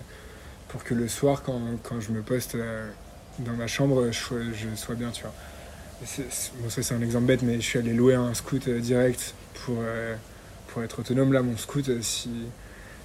le 0.91 1.08
soir, 1.10 1.43
quand, 1.43 2.00
je 2.00 2.13
me 2.13 2.22
poste 2.22 2.56
euh, 2.56 2.88
dans 3.39 3.52
ma 3.52 3.67
chambre, 3.67 4.10
je, 4.10 4.17
sois- 4.78 4.96
bien, 4.96 5.12
tu 5.12 5.24
vois. 5.24 5.34
Bon, 6.62 6.69
ça, 6.69 6.84
c'est 6.84 6.96
un 6.96 7.02
exemple 7.02 7.26
bête, 7.26 7.41
mais 7.41 7.56
je 7.56 7.67
suis 7.67 7.80
allé 7.80 7.91
louer 7.93 8.15
un 8.15 8.34
scoot 8.34 8.65
euh, 8.69 8.80
direct 8.80 9.34
pour, 9.65 9.76
euh, 9.82 10.15
pour 10.67 10.84
être 10.84 11.00
autonome. 11.00 11.34
Là, 11.34 11.41
mon 11.41 11.58
scoot, 11.58 11.89
euh, 11.89 12.00
si, 12.02 12.30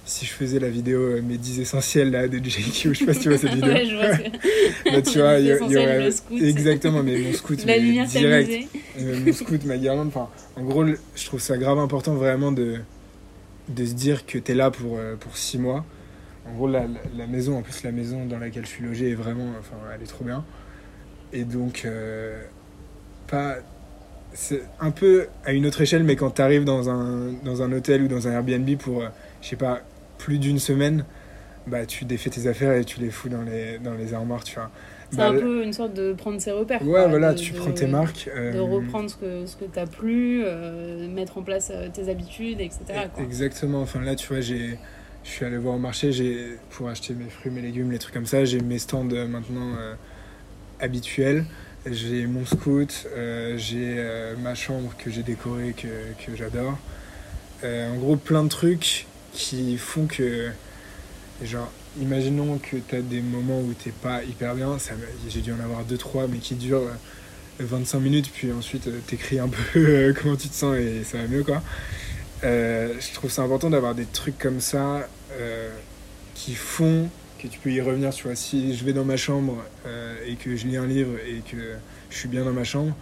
si 0.09 0.25
je 0.25 0.31
faisais 0.33 0.59
la 0.59 0.69
vidéo 0.69 0.99
euh, 0.99 1.21
Mes 1.21 1.37
10 1.37 1.59
essentiels 1.61 2.11
là, 2.11 2.27
de 2.27 2.37
JQ, 2.43 2.93
je 2.93 2.99
sais 2.99 3.05
pas 3.05 3.13
si 3.13 3.19
tu 3.21 3.29
vois 3.29 3.37
cette 3.37 3.53
vidéo. 3.53 3.69
Ouais, 3.71 3.85
je 3.85 3.95
vois 3.95 4.07
Bah, 4.93 5.01
tu 5.01 5.19
vois, 5.19 5.39
il 5.39 5.45
y, 5.47 5.77
aurait. 5.77 6.09
le. 6.09 6.45
Exactement, 6.45 7.03
mais 7.03 7.17
mon 7.19 7.33
scoot, 7.33 7.59
La 7.65 7.65
mais 7.65 7.79
lumière 7.79 8.07
direct. 8.07 8.67
Euh, 8.99 9.19
mon 9.25 9.33
scoot, 9.33 9.63
ma 9.65 9.77
guirlande. 9.77 10.07
Enfin, 10.09 10.29
en 10.55 10.63
gros, 10.63 10.85
je 10.85 11.25
trouve 11.25 11.39
ça 11.39 11.57
grave 11.57 11.77
important 11.79 12.15
vraiment 12.15 12.51
de, 12.51 12.77
de 13.69 13.85
se 13.85 13.93
dire 13.93 14.25
que 14.25 14.37
tu 14.37 14.51
es 14.51 14.55
là 14.55 14.71
pour, 14.71 14.97
euh, 14.97 15.15
pour 15.15 15.37
six 15.37 15.57
mois. 15.57 15.85
En 16.47 16.53
gros, 16.55 16.67
la, 16.67 16.81
la- 16.81 16.87
la 17.17 17.27
maison, 17.27 17.57
en 17.57 17.61
plus, 17.61 17.83
la 17.83 17.91
maison 17.91 18.25
dans 18.25 18.39
laquelle 18.39 18.65
je 18.65 18.71
suis 18.71 18.83
logé 18.83 19.11
est 19.11 19.15
vraiment. 19.15 19.47
Enfin, 19.59 19.75
elle 19.95 20.01
est 20.01 20.05
trop 20.07 20.25
bien. 20.25 20.43
Et 21.33 21.43
donc, 21.43 21.83
euh, 21.85 22.41
pas. 23.27 23.57
C'est 24.33 24.61
un 24.79 24.91
peu 24.91 25.27
à 25.43 25.53
une 25.53 25.65
autre 25.65 25.81
échelle, 25.81 26.03
mais 26.03 26.15
quand 26.15 26.29
tu 26.31 26.41
arrives 26.41 26.63
dans 26.63 26.87
un, 26.89 27.33
dans 27.43 27.61
un 27.63 27.71
hôtel 27.71 28.03
ou 28.03 28.07
dans 28.07 28.27
un 28.27 28.31
Airbnb 28.31 28.77
pour, 28.77 29.01
euh, 29.01 29.07
je 29.41 29.47
sais 29.49 29.55
pas, 29.55 29.81
plus 30.19 30.37
d'une 30.39 30.59
semaine, 30.59 31.05
bah 31.67 31.85
tu 31.87 32.05
défais 32.05 32.29
tes 32.29 32.47
affaires 32.47 32.73
et 32.73 32.85
tu 32.85 32.99
les 32.99 33.09
fous 33.09 33.29
dans 33.29 33.41
les, 33.41 33.79
dans 33.79 33.95
les 33.95 34.13
armoires, 34.13 34.43
tu 34.43 34.55
vois. 34.55 34.69
C'est 35.11 35.17
Bah, 35.17 35.29
un 35.29 35.33
peu 35.33 35.63
une 35.63 35.73
sorte 35.73 35.93
de 35.95 36.13
prendre 36.13 36.39
ses 36.39 36.51
repères. 36.51 36.81
Ouais, 36.81 36.91
quoi, 36.91 37.07
voilà, 37.07 37.33
de- 37.33 37.39
tu 37.39 37.53
de- 37.53 37.57
prends 37.57 37.71
tes 37.71 37.87
marques. 37.87 38.29
De 38.53 38.59
euh, 38.59 38.61
reprendre 38.61 39.09
ce 39.09 39.15
que, 39.15 39.45
ce 39.47 39.55
que 39.55 39.65
tu 39.65 39.79
as 39.79 39.87
plu, 39.87 40.43
euh, 40.45 41.07
mettre 41.09 41.37
en 41.39 41.41
place 41.41 41.71
euh, 41.73 41.89
tes 41.91 42.09
habitudes, 42.09 42.61
etc. 42.61 43.07
quoi. 43.13 43.23
Exactement. 43.23 43.81
Enfin 43.81 44.01
là, 44.01 44.15
tu 44.15 44.27
vois, 44.27 44.41
j'ai, 44.41 44.77
je 45.23 45.29
suis 45.29 45.45
allé 45.45 45.57
voir 45.57 45.75
au 45.75 45.79
marché, 45.79 46.11
j'ai 46.11 46.57
pour 46.69 46.89
acheter 46.89 47.13
mes 47.15 47.29
fruits, 47.29 47.51
mes 47.51 47.61
légumes, 47.61 47.91
les 47.91 47.99
trucs 47.99 48.13
comme 48.13 48.27
ça. 48.27 48.45
J'ai 48.45 48.59
mes 48.61 48.77
stands 48.79 49.03
maintenant 49.05 49.73
euh, 49.79 49.95
habituels. 50.79 51.45
J'ai 51.85 52.27
mon 52.27 52.45
scout, 52.45 53.07
j'ai 53.55 54.05
ma 54.43 54.53
chambre 54.53 54.93
que 54.97 55.09
j'ai 55.09 55.23
décorée 55.23 55.73
que, 55.73 55.87
que 56.23 56.35
j'adore. 56.35 56.77
En 57.63 57.95
gros, 57.97 58.15
plein 58.17 58.43
de 58.43 58.49
trucs 58.49 59.07
qui 59.33 59.77
font 59.77 60.05
que, 60.07 60.49
genre, 61.43 61.71
imaginons 62.01 62.57
que 62.57 62.77
tu 62.77 62.95
as 62.95 63.01
des 63.01 63.21
moments 63.21 63.59
où 63.61 63.73
t'es 63.73 63.91
pas 63.91 64.23
hyper 64.23 64.55
bien. 64.55 64.77
J'ai 65.27 65.41
dû 65.41 65.51
en 65.53 65.59
avoir 65.59 65.83
deux 65.83 65.97
trois, 65.97 66.27
mais 66.27 66.37
qui 66.37 66.55
durent 66.55 66.87
euh, 67.59 67.65
25 67.65 67.99
minutes, 67.99 68.31
puis 68.33 68.51
ensuite 68.51 68.87
euh, 68.87 68.99
t'écris 69.07 69.39
un 69.39 69.49
peu 69.73 69.79
euh, 69.79 70.13
comment 70.13 70.35
tu 70.35 70.49
te 70.49 70.55
sens 70.55 70.77
et 70.77 71.03
ça 71.03 71.17
va 71.17 71.27
mieux, 71.27 71.43
quoi. 71.43 71.61
Euh, 72.43 72.93
je 72.99 73.13
trouve 73.13 73.29
ça 73.29 73.41
important 73.41 73.69
d'avoir 73.69 73.95
des 73.95 74.05
trucs 74.05 74.37
comme 74.37 74.61
ça 74.61 75.07
euh, 75.33 75.69
qui 76.35 76.55
font 76.55 77.09
que 77.37 77.47
tu 77.47 77.59
peux 77.59 77.71
y 77.71 77.81
revenir. 77.81 78.13
Tu 78.13 78.23
vois, 78.23 78.35
si 78.35 78.75
je 78.75 78.85
vais 78.85 78.93
dans 78.93 79.03
ma 79.05 79.17
chambre 79.17 79.63
euh, 79.85 80.15
et 80.25 80.35
que 80.35 80.55
je 80.55 80.67
lis 80.67 80.77
un 80.77 80.87
livre 80.87 81.17
et 81.27 81.41
que 81.49 81.57
je 82.09 82.17
suis 82.17 82.29
bien 82.29 82.45
dans 82.45 82.53
ma 82.53 82.63
chambre, 82.63 82.95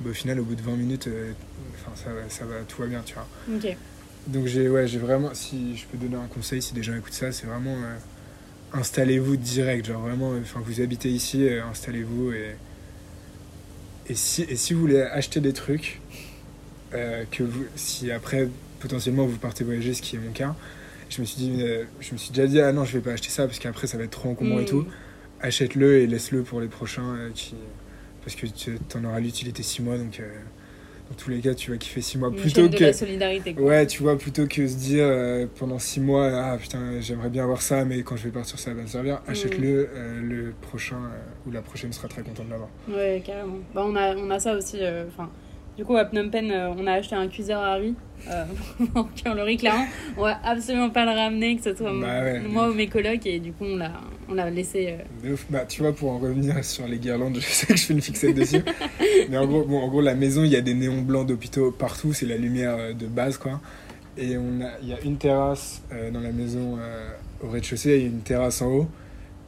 bah, 0.00 0.10
au 0.10 0.14
final, 0.14 0.40
au 0.40 0.44
bout 0.44 0.54
de 0.54 0.62
20 0.62 0.76
minutes, 0.76 1.06
euh, 1.06 1.32
enfin, 1.74 1.92
ça, 1.96 2.10
ça 2.28 2.44
va, 2.44 2.56
tout 2.68 2.82
va 2.82 2.88
bien, 2.88 3.02
tu 3.04 3.14
vois. 3.14 3.26
Ok. 3.54 3.76
Donc 4.28 4.46
j'ai 4.46 4.68
ouais, 4.68 4.86
j'ai 4.86 4.98
vraiment, 4.98 5.34
si 5.34 5.76
je 5.76 5.84
peux 5.86 5.98
donner 5.98 6.16
un 6.22 6.26
conseil, 6.28 6.62
si 6.62 6.74
des 6.74 6.82
gens 6.82 6.94
écoutent 6.96 7.12
ça, 7.12 7.32
c'est 7.32 7.46
vraiment 7.46 7.74
euh, 7.74 7.96
installez-vous 8.72 9.36
direct, 9.36 9.86
genre 9.86 10.00
vraiment, 10.02 10.32
euh, 10.32 10.40
enfin 10.42 10.60
vous 10.64 10.80
habitez 10.80 11.10
ici, 11.10 11.46
euh, 11.48 11.64
installez-vous 11.66 12.32
et 12.32 12.56
et 14.08 14.14
si 14.14 14.42
et 14.42 14.56
si 14.56 14.74
vous 14.74 14.80
voulez 14.80 15.00
acheter 15.02 15.40
des 15.40 15.52
trucs 15.52 16.00
euh, 16.94 17.24
que 17.30 17.42
vous, 17.42 17.64
si 17.76 18.10
après 18.12 18.48
potentiellement 18.80 19.26
vous 19.26 19.38
partez 19.38 19.64
voyager, 19.64 19.94
ce 19.94 20.02
qui 20.02 20.16
est 20.16 20.18
mon 20.20 20.32
cas, 20.32 20.54
je 21.10 21.20
me 21.20 21.26
suis 21.26 21.36
dit, 21.36 21.64
je 22.00 22.12
me 22.12 22.16
suis 22.18 22.30
déjà 22.30 22.46
dit 22.46 22.60
ah 22.60 22.72
non 22.72 22.84
je 22.84 22.92
vais 22.92 23.02
pas 23.02 23.12
acheter 23.12 23.28
ça 23.30 23.46
parce 23.46 23.58
qu'après 23.58 23.86
ça 23.86 23.98
va 23.98 24.04
être 24.04 24.10
trop 24.10 24.30
encombrant 24.30 24.60
et 24.60 24.62
Mm. 24.62 24.66
tout. 24.66 24.86
achète-le 25.40 25.98
et 25.98 26.06
laisse-le 26.06 26.42
pour 26.42 26.60
les 26.60 26.68
prochains. 26.68 27.16
qui... 27.34 27.54
Parce 28.24 28.36
que 28.36 28.46
tu 28.46 28.78
en 28.94 29.04
auras 29.04 29.18
l'utilité 29.20 29.62
6 29.64 29.82
mois, 29.82 29.98
donc 29.98 30.20
dans 31.12 31.16
tous 31.24 31.30
les 31.30 31.40
cas, 31.40 31.54
tu 31.54 31.70
vas 31.70 31.76
kiffer 31.76 32.00
6 32.00 32.18
mois. 32.18 32.28
Une 32.30 32.36
Plutôt 32.36 32.68
de 32.68 32.76
que. 32.76 32.84
la 32.84 32.92
solidarité. 32.92 33.52
Quoi. 33.54 33.64
Ouais, 33.64 33.86
tu 33.86 34.02
vois, 34.02 34.16
plutôt 34.16 34.46
que 34.46 34.66
se 34.66 34.76
dire 34.76 35.04
euh, 35.06 35.46
pendant 35.58 35.78
6 35.78 36.00
mois, 36.00 36.26
ah 36.32 36.56
putain, 36.56 37.00
j'aimerais 37.00 37.28
bien 37.28 37.44
avoir 37.44 37.60
ça, 37.62 37.84
mais 37.84 38.02
quand 38.02 38.16
je 38.16 38.24
vais 38.24 38.30
partir, 38.30 38.58
ça 38.58 38.72
va 38.72 38.80
me 38.82 38.86
servir, 38.86 39.16
Mm. 39.26 39.30
achète-le, 39.30 39.88
euh, 39.94 40.20
le 40.22 40.54
prochain 40.62 40.96
euh, 40.96 41.18
ou 41.48 41.52
la 41.52 41.60
prochaine 41.62 41.92
sera 41.92 42.08
très 42.08 42.22
content 42.22 42.44
de 42.44 42.50
l'avoir. 42.50 42.68
Ouais, 42.88 43.22
carrément. 43.24 43.58
Bah, 43.74 43.82
on, 43.86 43.94
a, 43.94 44.16
on 44.16 44.30
a 44.30 44.38
ça 44.40 44.54
aussi. 44.56 44.78
Enfin, 45.08 45.28
du 45.76 45.84
coup, 45.84 45.96
à 45.96 46.04
Phnom 46.06 46.30
Penh, 46.30 46.50
on 46.78 46.86
a 46.86 46.92
acheté 46.92 47.14
un 47.14 47.28
cuiseur 47.28 47.60
à 47.62 47.74
riz. 47.74 47.94
Pour 48.94 49.34
le 49.34 49.42
riz, 49.42 49.56
clairement. 49.56 49.86
On 50.16 50.22
va 50.22 50.38
absolument 50.44 50.90
pas 50.90 51.04
le 51.04 51.10
ramener, 51.10 51.56
que 51.56 51.62
ce 51.62 51.74
soit 51.74 51.92
Bah 51.92 52.22
ouais. 52.22 52.40
moi 52.40 52.68
ou 52.70 52.74
mes 52.74 52.86
colocs. 52.86 53.26
Et 53.26 53.38
du 53.40 53.52
coup, 53.52 53.64
on 53.64 53.76
l'a, 53.76 53.92
on 54.32 54.34
l'a 54.34 54.50
laissé. 54.50 54.88
euh, 54.98 55.26
De 55.28 55.34
ouf. 55.34 55.46
Bah, 55.50 55.64
tu 55.66 55.82
vois, 55.82 55.92
pour 55.92 56.10
en 56.10 56.18
revenir 56.18 56.64
sur 56.64 56.86
les 56.86 56.98
guirlandes, 56.98 57.36
je 57.40 57.46
sais 57.46 57.66
que 57.66 57.76
je 57.76 57.84
fais 57.84 57.92
une 57.94 58.00
fixette 58.02 58.34
dessus. 58.34 58.62
mais 59.30 59.36
en 59.36 59.46
gros, 59.46 59.62
bon, 59.64 59.78
en 59.80 59.88
gros, 59.88 60.00
la 60.00 60.14
maison, 60.14 60.42
il 60.44 60.50
y 60.50 60.56
a 60.56 60.60
des 60.60 60.74
néons 60.74 61.02
blancs 61.02 61.26
d'hôpitaux 61.26 61.70
partout, 61.70 62.12
c'est 62.12 62.26
la 62.26 62.36
lumière 62.36 62.76
euh, 62.78 62.92
de 62.92 63.06
base, 63.06 63.38
quoi. 63.38 63.60
Et 64.18 64.36
on 64.36 64.60
a, 64.60 64.70
il 64.82 64.88
y 64.88 64.92
a 64.92 65.00
une 65.02 65.16
terrasse 65.16 65.82
euh, 65.92 66.10
dans 66.10 66.20
la 66.20 66.32
maison 66.32 66.76
euh, 66.78 67.08
au 67.42 67.48
rez-de-chaussée, 67.50 67.90
et 67.90 68.04
une 68.04 68.20
terrasse 68.20 68.60
en 68.62 68.66
haut. 68.70 68.88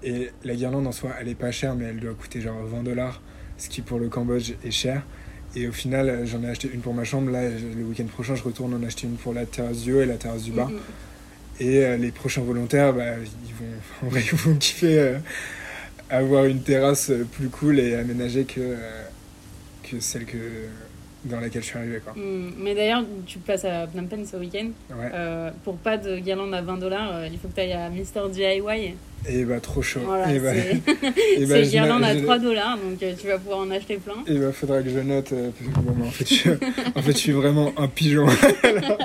Et 0.02 0.30
la 0.44 0.54
guirlande 0.54 0.86
en 0.86 0.92
soi, 0.92 1.10
elle 1.20 1.28
est 1.28 1.34
pas 1.34 1.50
chère, 1.50 1.74
mais 1.74 1.86
elle 1.86 2.00
doit 2.00 2.14
coûter 2.14 2.40
genre 2.40 2.62
20 2.64 2.82
dollars, 2.82 3.22
ce 3.58 3.68
qui 3.68 3.80
pour 3.82 3.98
le 3.98 4.08
Cambodge 4.08 4.52
est 4.64 4.70
cher. 4.70 5.02
Et 5.56 5.68
au 5.68 5.72
final, 5.72 6.22
j'en 6.26 6.42
ai 6.42 6.48
acheté 6.48 6.68
une 6.74 6.80
pour 6.80 6.92
ma 6.94 7.04
chambre. 7.04 7.30
Là, 7.30 7.48
le 7.48 7.84
week-end 7.84 8.04
prochain, 8.06 8.34
je 8.34 8.42
retourne 8.42 8.74
en 8.74 8.82
acheter 8.82 9.06
une 9.06 9.14
pour 9.14 9.32
la 9.32 9.46
terrasse 9.46 9.82
du 9.82 9.94
haut 9.94 10.00
et 10.02 10.06
la 10.06 10.16
terrasse 10.16 10.42
du 10.42 10.50
bas. 10.50 10.66
mm, 10.66 10.78
Et 11.60 11.84
euh, 11.84 11.96
les 11.96 12.10
prochains 12.10 12.42
volontaires, 12.42 12.92
bah, 12.92 13.12
ils 13.46 13.54
vont, 13.54 13.72
en 14.06 14.10
vrai, 14.10 14.22
ils 14.30 14.36
vont 14.36 14.56
kiffer 14.56 14.98
euh, 14.98 15.18
avoir 16.10 16.44
une 16.46 16.60
terrasse 16.62 17.10
euh, 17.10 17.24
plus 17.24 17.48
cool 17.48 17.78
et 17.78 17.94
aménagée 17.94 18.44
que, 18.44 18.76
que 19.88 20.00
celle 20.00 20.24
que, 20.24 20.36
dans 21.24 21.40
laquelle 21.40 21.62
je 21.62 21.68
suis 21.68 21.78
arrivé. 21.78 22.00
Quoi. 22.04 22.12
mm. 22.14 22.54
Mais 22.58 22.74
d'ailleurs, 22.74 23.04
tu 23.26 23.38
passes 23.38 23.64
à 23.64 23.86
Phnom 23.86 24.06
Penh 24.06 24.26
ce 24.26 24.36
week-end. 24.36 24.68
Ouais. 24.90 25.10
Euh, 25.14 25.50
pour 25.64 25.76
pas 25.76 25.96
de 25.96 26.18
guirlande 26.18 26.54
à 26.54 26.62
20 26.62 26.78
dollars, 26.78 27.26
il 27.26 27.38
faut 27.38 27.48
que 27.48 27.54
tu 27.54 27.60
ailles 27.60 27.72
à 27.72 27.88
Mr. 27.88 28.28
DIY. 28.30 28.94
Et 29.26 29.44
bah, 29.44 29.58
trop 29.60 29.80
chaud. 29.80 30.00
Voilà, 30.04 30.32
et 30.34 30.38
bah, 30.38 30.50
c'est 30.52 30.74
bah, 31.00 31.10
c'est 31.48 31.64
je 31.64 31.70
guirlande 31.70 32.04
à 32.04 32.14
je- 32.14 32.22
3 32.22 32.38
dollars, 32.38 32.76
donc 32.76 33.02
euh, 33.02 33.14
tu 33.18 33.26
vas 33.26 33.38
pouvoir 33.38 33.60
en 33.60 33.70
acheter 33.70 33.96
plein. 33.96 34.16
Et 34.26 34.38
bah, 34.38 34.52
faudra 34.52 34.82
que 34.82 34.90
je 34.90 34.98
note. 34.98 35.30
parce 35.30 35.70
que, 35.70 35.80
bon, 35.80 35.92
bah, 35.92 36.06
en, 36.06 36.10
fait, 36.10 36.28
je, 36.28 36.50
en 36.98 37.02
fait, 37.02 37.12
je 37.12 37.16
suis 37.16 37.32
vraiment 37.32 37.72
un 37.78 37.88
pigeon. 37.88 38.26
Alors, 38.62 38.98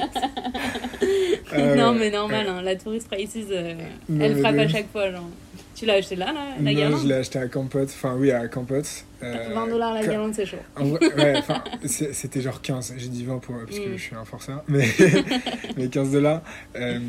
euh, 1.54 1.76
non, 1.76 1.94
mais 1.94 2.10
normal, 2.12 2.46
hein, 2.48 2.62
la 2.62 2.76
tourist 2.76 3.08
prices, 3.10 3.36
euh, 3.52 3.74
Non, 4.10 4.26
elle 4.26 4.40
frappe 4.40 4.56
de 4.56 4.60
à 4.62 4.68
chaque 4.68 4.92
fois. 4.92 5.12
Genre. 5.12 5.28
Tu 5.76 5.86
l'as 5.86 5.94
acheté 5.94 6.18
là, 6.18 6.34
là, 6.34 6.42
la 6.62 6.90
Non, 6.90 6.98
je 6.98 7.08
l'ai 7.08 7.14
acheté 7.16 7.40
à 7.40 7.48
Campot. 7.48 7.84
Enfin, 7.84 8.16
oui, 8.18 8.32
à 8.32 8.50
Campot. 8.50 8.76
Euh, 9.24 9.50
20 9.54 9.68
dollars 9.68 9.94
la 9.94 10.02
guirlande, 10.06 10.34
c'est 10.34 10.46
chaud. 10.46 10.58
En 10.76 10.84
vrai, 10.86 11.14
ouais, 11.16 11.42
c'était 11.88 12.42
genre 12.42 12.62
15. 12.62 12.96
J'ai 12.98 13.08
dit 13.08 13.24
20 13.24 13.38
pour, 13.40 13.56
parce 13.66 13.80
que 13.80 13.90
Mm. 13.90 13.98
je 13.98 14.02
suis 14.02 14.16
un 14.16 14.26
forceur. 14.26 14.62
Mais, 14.68 14.86
mais 15.78 15.88
15 15.88 16.12
dollars. 16.12 16.42
Euh, 16.76 17.00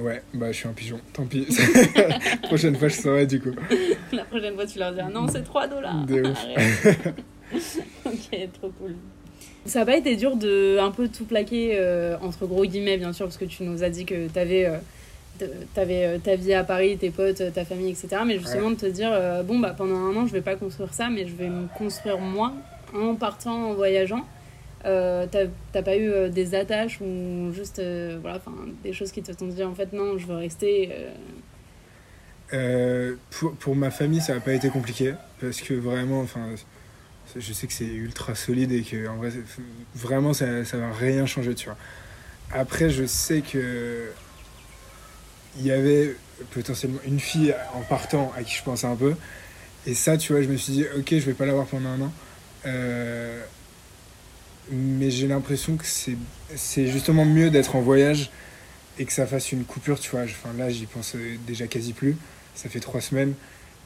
ouais, 0.00 0.22
bah, 0.32 0.50
je 0.50 0.56
suis 0.56 0.68
un 0.68 0.72
pigeon. 0.72 0.98
Tant 1.12 1.24
pis. 1.24 1.46
Prochaine 2.42 2.74
fois, 2.76 2.88
je 2.88 2.94
saurai 2.96 3.26
du 3.26 3.40
coup. 3.40 3.52
La 4.12 4.24
prochaine 4.24 4.54
fois, 4.56 4.66
tu 4.66 4.78
leur 4.80 4.92
diras 4.92 5.08
non, 5.10 5.28
c'est 5.28 5.42
3 5.44 5.68
dollars. 5.68 6.04
De 6.06 6.22
ouf. 6.22 6.46
ok, 8.06 8.48
trop 8.60 8.72
cool. 8.80 8.96
Ça 9.66 9.80
n'a 9.80 9.86
pas 9.86 9.96
été 9.96 10.16
dur 10.16 10.36
de 10.36 10.78
un 10.78 10.90
peu 10.90 11.08
tout 11.08 11.24
plaquer, 11.24 11.72
euh, 11.78 12.16
entre 12.20 12.46
gros 12.46 12.64
guillemets, 12.66 12.98
bien 12.98 13.12
sûr, 13.12 13.26
parce 13.26 13.38
que 13.38 13.46
tu 13.46 13.62
nous 13.62 13.82
as 13.82 13.90
dit 13.90 14.04
que 14.04 14.28
tu 14.28 14.38
avais. 14.38 14.70
T'avais 15.74 16.20
ta 16.20 16.36
vie 16.36 16.54
à 16.54 16.62
Paris, 16.62 16.96
tes 16.96 17.10
potes, 17.10 17.42
ta 17.52 17.64
famille, 17.64 17.90
etc. 17.90 18.22
Mais 18.24 18.38
justement 18.38 18.70
de 18.70 18.76
te 18.76 18.86
dire, 18.86 19.10
euh, 19.12 19.42
bon, 19.42 19.58
bah 19.58 19.74
pendant 19.76 19.96
un 19.96 20.14
an, 20.14 20.26
je 20.28 20.32
vais 20.32 20.42
pas 20.42 20.54
construire 20.54 20.94
ça, 20.94 21.08
mais 21.10 21.26
je 21.26 21.34
vais 21.34 21.48
me 21.48 21.66
construire 21.76 22.18
moi 22.18 22.52
en 22.94 23.16
partant, 23.16 23.70
en 23.70 23.74
voyageant. 23.74 24.24
Euh, 24.84 25.26
T'as 25.72 25.82
pas 25.82 25.96
eu 25.96 26.08
euh, 26.08 26.28
des 26.28 26.54
attaches 26.54 27.00
ou 27.00 27.52
juste 27.52 27.80
euh, 27.80 28.16
voilà, 28.22 28.40
des 28.84 28.92
choses 28.92 29.10
qui 29.10 29.22
te 29.24 29.32
t'ont 29.32 29.46
dit 29.48 29.64
en 29.64 29.74
fait 29.74 29.92
non, 29.92 30.18
je 30.18 30.26
veux 30.26 30.36
rester. 30.36 30.90
euh, 30.92 31.10
Euh, 32.52 33.14
pour, 33.30 33.54
pour 33.56 33.74
ma 33.74 33.90
famille, 33.90 34.20
ça 34.20 34.34
n'a 34.34 34.40
pas 34.40 34.52
été 34.52 34.68
compliqué. 34.68 35.14
Parce 35.40 35.60
que 35.60 35.74
vraiment, 35.74 36.20
enfin, 36.20 36.50
je 37.36 37.52
sais 37.52 37.66
que 37.66 37.72
c'est 37.72 37.84
ultra 37.84 38.34
solide 38.34 38.72
et 38.72 38.82
que 38.82 39.08
en 39.08 39.16
vrai, 39.16 39.30
vraiment, 39.94 40.32
ça, 40.32 40.64
ça 40.64 40.76
va 40.76 40.92
rien 40.92 41.26
changer, 41.26 41.54
tu 41.54 41.66
vois. 41.66 41.76
Après, 42.52 42.90
je 42.90 43.04
sais 43.06 43.40
que 43.40 44.10
il 45.58 45.66
y 45.66 45.70
avait 45.70 46.16
potentiellement 46.50 47.00
une 47.06 47.20
fille 47.20 47.54
en 47.74 47.82
partant 47.82 48.32
à 48.36 48.42
qui 48.42 48.54
je 48.54 48.62
pensais 48.62 48.86
un 48.86 48.96
peu. 48.96 49.14
Et 49.86 49.94
ça, 49.94 50.16
tu 50.16 50.32
vois, 50.32 50.42
je 50.42 50.48
me 50.48 50.56
suis 50.56 50.72
dit, 50.72 50.84
ok, 50.96 51.10
je 51.10 51.20
vais 51.20 51.34
pas 51.34 51.46
l'avoir 51.46 51.66
pendant 51.66 51.90
un 51.90 52.00
an. 52.00 52.12
Euh, 52.66 53.42
mais 54.70 55.10
j'ai 55.10 55.26
l'impression 55.26 55.76
que 55.76 55.84
c'est 55.84 56.16
c'est 56.56 56.86
justement 56.86 57.24
mieux 57.24 57.50
d'être 57.50 57.76
en 57.76 57.80
voyage 57.80 58.30
et 58.98 59.04
que 59.04 59.12
ça 59.12 59.26
fasse 59.26 59.52
une 59.52 59.64
coupure, 59.64 60.00
tu 60.00 60.10
vois. 60.10 60.22
Enfin, 60.22 60.50
là, 60.56 60.70
j'y 60.70 60.86
pense 60.86 61.14
euh, 61.16 61.36
déjà 61.46 61.66
quasi 61.66 61.92
plus. 61.92 62.16
Ça 62.54 62.68
fait 62.68 62.80
trois 62.80 63.00
semaines. 63.00 63.34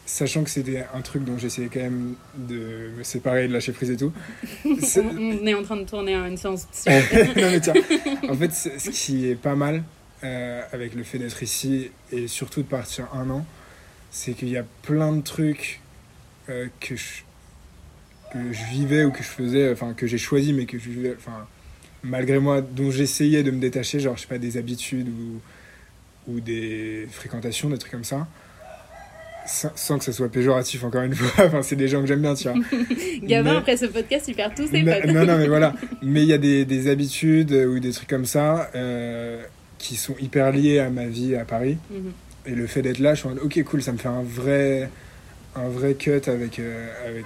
Sachant 0.09 0.42
que 0.42 0.49
c'était 0.49 0.87
un 0.94 1.03
truc 1.03 1.23
dont 1.23 1.37
j'essayais 1.37 1.68
quand 1.68 1.81
même 1.81 2.14
de 2.35 2.92
me 2.97 3.03
séparer, 3.03 3.47
de 3.47 3.53
lâcher 3.53 3.73
prise 3.73 3.90
et 3.90 3.97
tout. 3.99 4.11
On, 4.64 5.47
est 5.47 5.53
en 5.53 5.62
train 5.62 5.77
de 5.77 5.85
tourner 5.85 6.14
une 6.14 6.38
séance 6.38 6.66
non 6.87 6.92
mais 7.37 7.61
tiens, 7.61 7.75
en 8.27 8.35
fait, 8.35 8.53
ce 8.53 8.88
qui 8.88 9.29
est 9.29 9.35
pas 9.35 9.55
mal 9.55 9.85
euh, 10.25 10.62
avec 10.73 10.94
le 10.94 11.03
fait 11.03 11.18
d'être 11.18 11.42
ici 11.42 11.90
et 12.11 12.27
surtout 12.27 12.62
de 12.62 12.68
partir 12.68 13.07
un 13.12 13.29
an, 13.29 13.44
c'est 14.11 14.33
qu'il 14.33 14.49
y 14.49 14.57
a 14.57 14.64
plein 14.81 15.14
de 15.14 15.21
trucs 15.21 15.83
euh, 16.49 16.68
que, 16.81 16.97
je, 16.97 17.23
que 18.33 18.51
je 18.51 18.64
vivais 18.71 19.05
ou 19.05 19.11
que 19.11 19.23
je 19.23 19.29
faisais, 19.29 19.71
enfin 19.71 19.92
que 19.92 20.07
j'ai 20.07 20.16
choisi 20.16 20.55
mais 20.55 20.64
que 20.64 20.79
je 20.79 20.88
vivais, 20.88 21.16
enfin 21.18 21.47
malgré 22.03 22.38
moi, 22.38 22.62
dont 22.62 22.90
j'essayais 22.90 23.42
de 23.42 23.51
me 23.51 23.61
détacher, 23.61 24.01
genre 24.01 24.16
je 24.16 24.23
sais 24.23 24.27
pas 24.27 24.38
des 24.38 24.57
habitudes 24.57 25.11
ou, 25.11 26.33
ou 26.33 26.40
des 26.40 27.07
fréquentations, 27.11 27.68
des 27.68 27.77
trucs 27.77 27.92
comme 27.92 28.05
ça. 28.05 28.27
Sans, 29.51 29.71
sans 29.75 29.99
que 29.99 30.05
ça 30.05 30.13
soit 30.13 30.29
péjoratif 30.29 30.85
encore 30.85 31.01
une 31.03 31.15
fois, 31.15 31.45
enfin 31.47 31.63
c'est 31.63 31.75
des 31.77 31.89
gens 31.89 32.03
que 32.03 32.07
j'aime 32.07 32.21
bien, 32.21 32.35
tu 32.35 32.49
vois. 32.49 32.59
Gavin, 33.23 33.53
Mais- 33.53 33.57
après 33.59 33.77
ce 33.79 33.87
podcast, 33.87 34.27
il 34.29 34.35
perd 34.35 34.55
tous 34.55 34.69
ses 34.69 34.83
potes. 34.83 35.07
non, 35.07 35.25
non, 35.25 35.39
mais 35.39 35.49
voilà. 35.49 35.75
Mais 36.03 36.23
il 36.23 36.29
y 36.29 36.33
a 36.35 36.39
des, 36.39 36.65
des 36.67 36.89
habitudes 36.91 37.53
euh, 37.53 37.67
ou 37.67 37.79
des 37.81 37.93
trucs 37.93 38.09
comme 38.09 38.27
ça 38.27 38.71
euh, 38.75 39.43
qui 39.79 39.97
sont 39.97 40.15
hyper 40.21 40.53
liés 40.53 40.79
à 40.81 40.91
ma 40.91 41.07
vie 41.07 41.35
à 41.35 41.45
Paris. 41.47 41.79
Mhm. 41.91 42.13
Et 42.47 42.51
le 42.55 42.67
fait 42.67 42.83
d'être 42.83 42.99
là, 42.99 43.15
je 43.15 43.21
suis 43.21 43.27
en 43.29 43.31
mode, 43.35 43.43
ok, 43.43 43.63
cool, 43.65 43.83
ça 43.83 43.93
me 43.93 43.99
fait 43.99 44.09
un 44.09 44.23
vrai, 44.23 44.91
un 45.57 45.69
vrai 45.69 45.95
cut 45.95 46.21
avec, 46.27 46.59
euh, 46.59 46.87
avec, 47.09 47.25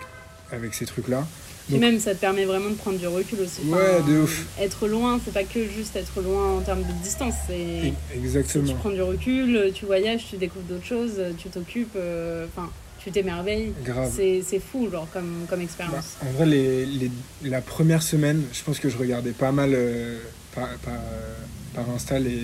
avec 0.52 0.74
ces 0.74 0.86
trucs-là. 0.86 1.26
Donc- 1.68 1.80
même, 1.80 1.98
ça 2.00 2.14
te 2.14 2.20
permet 2.20 2.44
vraiment 2.44 2.70
de 2.70 2.74
prendre 2.74 2.98
du 2.98 3.06
recul 3.06 3.38
aussi. 3.40 3.62
Ouais, 3.66 4.02
de 4.06 4.20
ouf. 4.22 4.46
Être 4.60 4.88
loin, 4.88 5.20
c'est 5.24 5.32
pas 5.32 5.44
que 5.44 5.64
juste 5.68 5.94
être 5.96 6.20
loin 6.20 6.56
en 6.56 6.60
termes 6.60 6.82
de 6.82 6.92
distance. 7.02 7.34
C'est 7.46 7.54
Et- 7.58 7.94
c'est 8.10 8.14
tu 8.14 8.18
Exactement. 8.24 8.74
prends 8.74 8.90
du 8.90 9.02
recul, 9.02 9.70
tu 9.74 9.86
voyages, 9.86 10.26
tu 10.30 10.36
découvres 10.36 10.64
d'autres 10.66 10.84
choses, 10.86 11.20
tu 11.38 11.48
t'occupes, 11.48 11.94
euh, 11.96 12.46
enfin, 12.54 12.70
tu 13.02 13.10
t'émerveilles. 13.10 13.72
Grave. 13.84 14.12
C'est 14.14 14.42
c'est 14.46 14.60
fou, 14.60 14.88
genre, 14.90 15.08
comme, 15.12 15.46
comme 15.48 15.58
Bah, 15.60 15.64
expérience. 15.64 16.16
en 16.24 16.30
vrai, 16.32 16.46
les, 16.46 16.84
les- 16.86 17.10
la 17.44 17.60
première 17.60 18.02
semaine, 18.02 18.42
je 18.52 18.62
pense 18.62 18.78
que 18.78 18.88
je 18.88 18.96
regardais 18.98 19.32
pas 19.32 19.52
mal 19.52 19.70
euh, 19.74 20.18
par, 20.54 20.68
par, 20.84 20.94
euh, 20.94 21.34
par 21.74 21.88
Insta 21.90 22.18
les, 22.18 22.40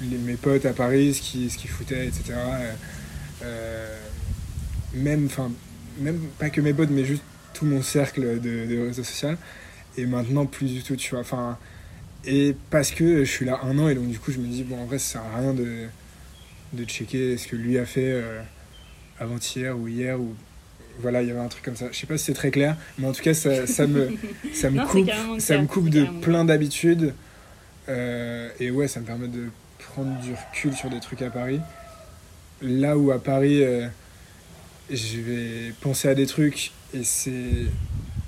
les- 0.00 0.18
mes 0.18 0.34
potes 0.34 0.66
à 0.66 0.72
Paris, 0.72 1.14
ce 1.14 1.20
qu'ils 1.22 1.48
qu'ils 1.48 1.70
foutaient, 1.70 2.06
etc. 2.06 2.32
Euh, 3.44 3.96
même, 4.94 5.26
enfin, 5.26 5.50
même 5.98 6.18
pas 6.38 6.50
que 6.50 6.60
mes 6.60 6.72
potes, 6.74 6.90
mais 6.90 7.04
juste 7.04 7.22
tout 7.62 7.66
mon 7.68 7.82
cercle 7.82 8.40
de, 8.40 8.66
de 8.66 8.86
réseau 8.86 9.04
social. 9.04 9.36
Et 9.96 10.06
maintenant, 10.06 10.46
plus 10.46 10.72
du 10.72 10.82
tout, 10.82 10.96
tu 10.96 11.10
vois. 11.10 11.20
Enfin, 11.20 11.58
et 12.24 12.56
parce 12.70 12.90
que 12.90 13.24
je 13.24 13.30
suis 13.30 13.44
là 13.44 13.60
un 13.62 13.78
an, 13.78 13.88
et 13.88 13.94
donc 13.94 14.08
du 14.08 14.18
coup, 14.18 14.32
je 14.32 14.38
me 14.38 14.46
dis, 14.46 14.64
bon, 14.64 14.78
en 14.80 14.86
vrai, 14.86 14.98
ça 14.98 15.12
sert 15.12 15.22
à 15.22 15.38
rien 15.38 15.54
de, 15.54 15.86
de 16.72 16.84
checker 16.84 17.36
ce 17.36 17.46
que 17.46 17.56
lui 17.56 17.78
a 17.78 17.84
fait 17.84 18.12
euh, 18.12 18.40
avant-hier 19.18 19.78
ou 19.78 19.88
hier 19.88 20.20
ou 20.20 20.34
voilà, 21.00 21.22
il 21.22 21.28
y 21.28 21.30
avait 21.30 21.40
un 21.40 21.48
truc 21.48 21.64
comme 21.64 21.76
ça. 21.76 21.86
Je 21.90 21.96
sais 21.98 22.06
pas 22.06 22.18
si 22.18 22.26
c'est 22.26 22.34
très 22.34 22.50
clair, 22.50 22.76
mais 22.98 23.06
en 23.06 23.12
tout 23.12 23.22
cas, 23.22 23.32
ça, 23.34 23.66
ça 23.66 23.86
me, 23.86 24.10
ça 24.52 24.70
me 24.70 24.76
Non, 24.76 24.86
coupe, 24.86 25.08
ça 25.38 25.46
clair, 25.54 25.62
me 25.62 25.66
coupe 25.66 25.88
de 25.88 26.06
plein 26.20 26.44
d'habitudes. 26.44 27.14
Euh, 27.88 28.48
et 28.60 28.70
ouais, 28.70 28.88
ça 28.88 29.00
me 29.00 29.06
permet 29.06 29.28
de 29.28 29.48
prendre 29.78 30.18
du 30.20 30.32
recul 30.32 30.74
sur 30.74 30.90
des 30.90 31.00
trucs 31.00 31.22
à 31.22 31.30
Paris. 31.30 31.60
Là 32.60 32.96
où 32.96 33.10
à 33.10 33.18
Paris, 33.18 33.62
euh, 33.64 33.88
je 34.92 35.18
vais 35.20 35.72
penser 35.80 36.08
à 36.08 36.14
des 36.14 36.26
trucs 36.26 36.70
et 36.94 37.04
c'est 37.04 37.32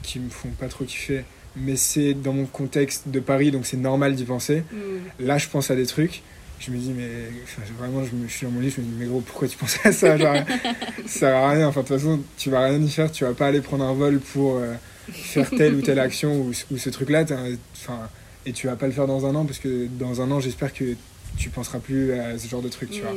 qui 0.03 0.18
me 0.18 0.29
font 0.31 0.48
pas 0.50 0.68
trop 0.68 0.85
kiffer, 0.85 1.24
mais 1.57 1.77
c'est 1.77 2.14
dans 2.14 2.33
mon 2.33 2.46
contexte 2.46 3.09
de 3.09 3.20
Paris, 3.20 3.50
donc 3.50 3.66
c'est 3.66 3.77
normal 3.77 4.14
d'y 4.14 4.24
penser. 4.24 4.64
Hmm. 4.72 5.24
Là, 5.24 5.38
je 5.38 5.48
pense 5.48 5.70
à 5.70 5.77
des 5.77 5.87
trucs. 5.87 6.22
Je 6.61 6.70
me 6.70 6.77
dis, 6.79 6.92
mais 6.96 7.09
enfin, 7.42 7.62
vraiment, 7.79 8.05
je, 8.05 8.14
me, 8.14 8.27
je 8.29 8.33
suis 8.33 8.46
dans 8.46 8.53
mon 8.53 8.61
lit, 8.61 8.70
je 8.70 8.81
me 8.81 8.87
dis, 8.87 8.92
mais 8.98 9.07
gros, 9.07 9.20
pourquoi 9.20 9.48
tu 9.48 9.57
penses 9.57 9.77
à 9.85 9.92
ça 9.92 10.16
Genre, 10.16 10.37
Ça 11.07 11.09
sert 11.18 11.37
à 11.37 11.50
rien. 11.50 11.68
Enfin, 11.68 11.83
de 11.83 11.87
toute 11.88 11.96
façon, 11.98 12.20
tu 12.38 12.48
vas 12.50 12.64
rien 12.66 12.81
y 12.81 12.88
faire. 12.88 13.11
Tu 13.12 13.24
vas 13.24 13.35
pas 13.35 13.48
aller 13.48 13.61
prendre 13.61 13.85
un 13.85 13.92
vol 13.92 14.18
pour 14.20 14.57
euh, 14.57 14.72
faire 15.12 15.50
telle 15.50 15.74
ou 15.74 15.83
telle 15.83 15.98
action 15.98 16.40
ou, 16.40 16.53
ou 16.70 16.79
ce 16.79 16.88
un- 16.88 17.57
Enfin, 17.74 18.09
et 18.46 18.53
tu 18.53 18.66
vas 18.66 18.77
pas 18.77 18.87
le 18.87 18.92
faire 18.92 19.07
dans 19.07 19.27
un 19.27 19.35
an 19.35 19.44
parce 19.44 19.59
que 19.59 19.87
dans 19.98 20.20
un 20.22 20.31
an, 20.31 20.40
j'espère 20.40 20.72
que 20.72 20.94
tu 21.37 21.50
penseras 21.50 21.81
plus 21.81 22.12
à 22.12 22.38
ce 22.38 22.48
genre 22.48 22.62
de 22.62 22.68
truc, 22.68 22.90
tu 22.90 23.00
vois. 23.03 23.14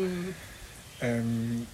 Euh, 1.03 1.21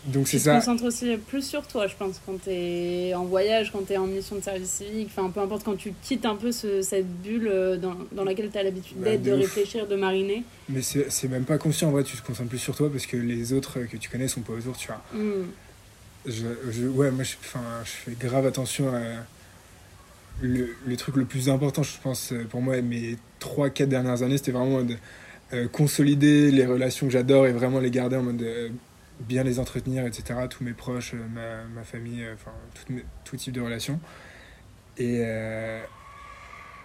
donc 0.07 0.27
c'est 0.27 0.37
Tu 0.37 0.43
te 0.43 0.49
ça. 0.49 0.55
concentres 0.55 0.83
aussi 0.83 1.15
plus 1.15 1.45
sur 1.47 1.65
toi, 1.65 1.87
je 1.87 1.95
pense, 1.95 2.19
quand 2.25 2.43
tu 2.43 2.49
es 2.49 3.13
en 3.13 3.23
voyage, 3.23 3.71
quand 3.71 3.85
tu 3.87 3.93
es 3.93 3.97
en 3.97 4.05
mission 4.05 4.35
de 4.35 4.41
service 4.41 4.69
civique, 4.69 5.09
enfin 5.15 5.29
peu 5.29 5.39
importe, 5.39 5.63
quand 5.63 5.77
tu 5.77 5.93
quittes 6.03 6.25
un 6.25 6.35
peu 6.35 6.51
ce- 6.51 6.81
cette 6.81 7.07
bulle 7.21 7.47
euh, 7.47 7.77
dans, 7.77 7.95
dans 8.11 8.25
laquelle 8.25 8.49
tu 8.51 8.57
as 8.57 8.63
l'habitude 8.63 8.97
Bah, 8.97 9.11
d'être, 9.11 9.23
de 9.23 9.31
réfléchir, 9.31 9.87
de 9.87 9.95
mariner. 9.95 10.43
Mais 10.67 10.81
c'est 10.81 11.27
même 11.29 11.45
pas 11.45 11.57
conscient, 11.57 11.87
en 11.87 11.91
vrai, 11.91 12.03
tu 12.03 12.17
te 12.17 12.21
concentres 12.27 12.49
plus 12.49 12.57
sur 12.59 12.75
toi 12.75 12.91
parce 12.91 13.05
que 13.05 13.15
les 13.15 13.53
autres 13.53 13.79
que 13.89 13.95
tu 13.95 14.09
connais 14.09 14.27
sont 14.27 14.41
pas 14.41 14.53
autour, 14.53 14.75
tu 14.75 14.87
vois. 14.87 15.01
Hmm. 15.13 15.45
Je, 16.25 16.47
je- 16.71 16.87
ouais, 16.87 17.09
moi, 17.11 17.23
je, 17.23 17.33
je 17.85 17.89
fais 17.89 18.15
grave 18.19 18.45
attention 18.45 18.93
à. 18.93 18.99
Le, 20.41 20.75
le 20.85 20.97
truc 20.97 21.15
le 21.15 21.25
plus 21.25 21.47
important, 21.49 21.83
je 21.83 21.91
pense, 22.01 22.33
pour 22.49 22.61
moi, 22.61 22.81
mes 22.81 23.17
3-4 23.39 23.85
dernières 23.85 24.23
années, 24.23 24.37
c'était 24.37 24.51
vraiment 24.51 24.81
de 24.81 24.95
euh, 25.53 25.67
consolider 25.67 26.49
les 26.51 26.65
relations 26.65 27.05
que 27.05 27.13
j'adore 27.13 27.45
et 27.45 27.51
vraiment 27.51 27.79
les 27.79 27.91
garder 27.91 28.15
en 28.17 28.23
mode 28.23 28.37
de 28.37 28.71
bien 29.27 29.43
les 29.43 29.59
entretenir, 29.59 30.05
etc. 30.05 30.39
Tous 30.49 30.63
mes 30.63 30.73
proches, 30.73 31.13
euh, 31.13 31.63
ma, 31.73 31.83
famille, 31.83 32.23
euh, 32.23 32.33
enfin, 32.33 32.51
tout, 33.25 33.37
type 33.37 33.53
de 33.53 33.61
relations. 33.61 33.99
Et, 34.97 35.19
euh, 35.21 35.81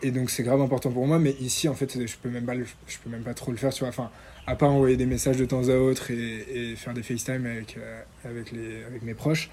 et 0.02 0.10
donc, 0.10 0.30
c'est 0.30 0.42
grave 0.42 0.60
important 0.60 0.90
pour 0.90 1.06
moi, 1.06 1.18
mais 1.18 1.32
ici, 1.40 1.68
en 1.68 1.74
fait, 1.74 2.06
je 2.06 2.16
peux 2.16 2.30
même 2.30 2.46
pas, 2.46 2.54
je 2.54 2.98
peux 3.02 3.10
même 3.10 3.22
pas 3.22 3.34
trop 3.34 3.50
le 3.50 3.56
faire, 3.56 3.72
tu 3.72 3.80
vois. 3.80 3.88
Enfin, 3.88 4.10
à 4.46 4.56
part 4.56 4.70
envoyer 4.70 4.96
des 4.96 5.06
messages 5.06 5.36
de 5.36 5.44
temps 5.44 5.68
à 5.68 5.74
autre 5.74 6.10
et, 6.10 6.74
faire 6.76 6.94
des 6.94 7.02
FaceTime 7.02 7.44
avec, 7.46 7.76
avec, 8.24 8.52
les, 8.52 8.84
avec 8.84 9.02
mes 9.02 9.14
proches. 9.14 9.50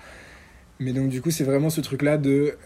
Mais 0.80 0.94
donc, 0.94 1.10
du 1.10 1.22
coup, 1.22 1.32
c'est 1.32 1.44
vraiment 1.44 1.70
ce 1.70 1.82
truc-là 1.82 2.18
de. 2.18 2.58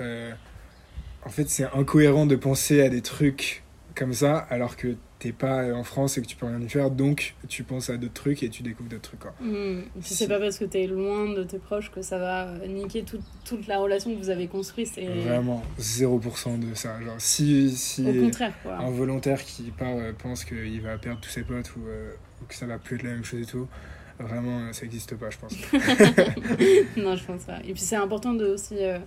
en 1.25 1.29
fait, 1.29 1.49
c'est 1.49 1.65
incohérent 1.73 2.25
de 2.25 2.35
penser 2.35 2.81
à 2.81 2.89
des 2.89 3.01
trucs 3.01 3.63
comme 3.99 4.13
ça 4.13 4.37
alors 4.49 4.77
que 4.77 4.95
t'es 5.19 5.33
pas 5.33 5.73
en 5.75 5.83
France 5.83 6.17
et 6.17 6.21
que 6.21 6.25
tu 6.27 6.37
peux 6.37 6.45
rien 6.45 6.61
y 6.61 6.69
faire. 6.69 6.89
Donc, 6.89 7.35
tu 7.49 7.63
penses 7.63 7.89
à 7.89 7.97
d'autres 7.97 8.13
trucs 8.13 8.41
et 8.41 8.49
tu 8.49 8.63
découvres 8.63 8.89
d'autres 8.89 9.01
trucs, 9.09 9.19
quoi. 9.19 9.33
Et 9.43 9.81
puis 9.95 10.01
Si. 10.01 10.15
c'est 10.15 10.27
pas 10.29 10.39
parce 10.39 10.57
que 10.57 10.63
tu 10.65 10.77
es 10.77 10.87
loin 10.87 11.33
de 11.33 11.43
tes 11.43 11.59
proches 11.59 11.91
que 11.91 12.01
ça 12.01 12.17
va 12.17 12.47
niquer 12.67 13.03
tout- 13.03 13.19
toute 13.43 13.67
la 13.67 13.79
relation 13.79 14.11
que 14.15 14.17
vous 14.17 14.29
avez 14.29 14.47
construite. 14.47 14.87
C'est 14.95 15.05
Vraiment, 15.05 15.61
0% 15.77 16.57
de 16.57 16.73
ça. 16.73 16.99
Genre, 17.01 17.15
si, 17.17 17.69
si 17.75 18.07
au 18.09 18.23
contraire, 18.23 18.53
quoi. 18.63 18.77
un 18.77 18.89
volontaire 18.91 19.43
qui 19.43 19.63
part 19.71 19.89
euh, 19.97 20.13
pense 20.17 20.45
qu'il 20.45 20.81
va 20.81 20.97
perdre 20.97 21.19
tous 21.19 21.29
ses 21.29 21.43
potes 21.43 21.75
ou, 21.75 21.81
euh, 21.87 22.13
ou 22.41 22.45
que 22.45 22.55
ça 22.55 22.65
va 22.65 22.77
plus 22.79 22.95
être 22.95 23.03
la 23.03 23.09
même 23.11 23.25
chose 23.25 23.41
et 23.41 23.45
tout, 23.45 23.67
vraiment, 24.19 24.59
euh, 24.59 24.71
ça 24.73 24.83
n'existe 24.83 25.15
pas, 25.17 25.29
je 25.29 25.37
pense. 25.37 25.53
non, 26.97 27.15
je 27.15 27.23
pense 27.25 27.43
pas. 27.43 27.59
Et 27.65 27.73
puis 27.73 27.81
c'est 27.81 27.95
important 27.97 28.33
de 28.33 28.45
aussi 28.47 28.75
euh, 28.79 28.99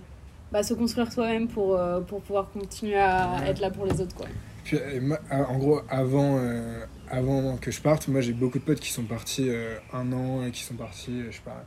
bah, 0.53 0.63
se 0.63 0.73
construire 0.73 1.11
soi-même 1.11 1.47
pour, 1.49 1.75
euh, 1.75 1.99
pour 2.01 2.21
pouvoir 2.21 2.49
continuer 2.51 2.95
à 2.97 3.37
Ouais. 3.41 3.49
être 3.49 3.59
là 3.59 3.69
pour 3.71 3.85
les 3.85 3.99
autres, 3.99 4.15
quoi. 4.15 4.27
Puis, 4.63 4.77
euh, 4.77 5.01
moi, 5.01 5.19
ah, 5.29 5.49
en 5.49 5.57
gros, 5.57 5.81
avant, 5.89 6.37
euh, 6.39 6.85
avant 7.09 7.57
que 7.57 7.69
je 7.71 7.81
parte, 7.81 8.07
moi 8.07 8.21
j'ai 8.21 8.31
beaucoup 8.31 8.59
de 8.59 8.63
potes 8.63 8.79
qui 8.79 8.91
sont 8.91 9.03
partis 9.03 9.49
euh, 9.49 9.75
un 9.91 10.13
an, 10.13 10.45
et 10.45 10.51
qui 10.51 10.63
sont 10.63 10.75
partis, 10.75 11.11
euh, 11.11 11.31
je 11.31 11.35
sais 11.37 11.41
pas, 11.43 11.65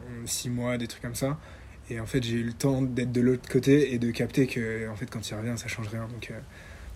euh, 0.00 0.22
six 0.24 0.48
mois, 0.48 0.78
des 0.78 0.86
trucs 0.86 1.02
comme 1.02 1.14
ça. 1.14 1.36
Et 1.90 2.00
en 2.00 2.06
fait, 2.06 2.22
j'ai 2.22 2.34
eu 2.36 2.44
le 2.44 2.52
temps 2.52 2.80
d'être 2.82 3.12
de 3.12 3.20
l'autre 3.20 3.48
côté 3.50 3.92
et 3.92 3.98
de 3.98 4.10
capter 4.10 4.46
que, 4.46 4.88
en 4.88 4.96
fait, 4.96 5.06
quand 5.10 5.28
il 5.28 5.34
revient, 5.34 5.54
ça 5.56 5.68
change 5.68 5.88
rien. 5.88 6.06
Donc, 6.12 6.30
euh, 6.30 6.38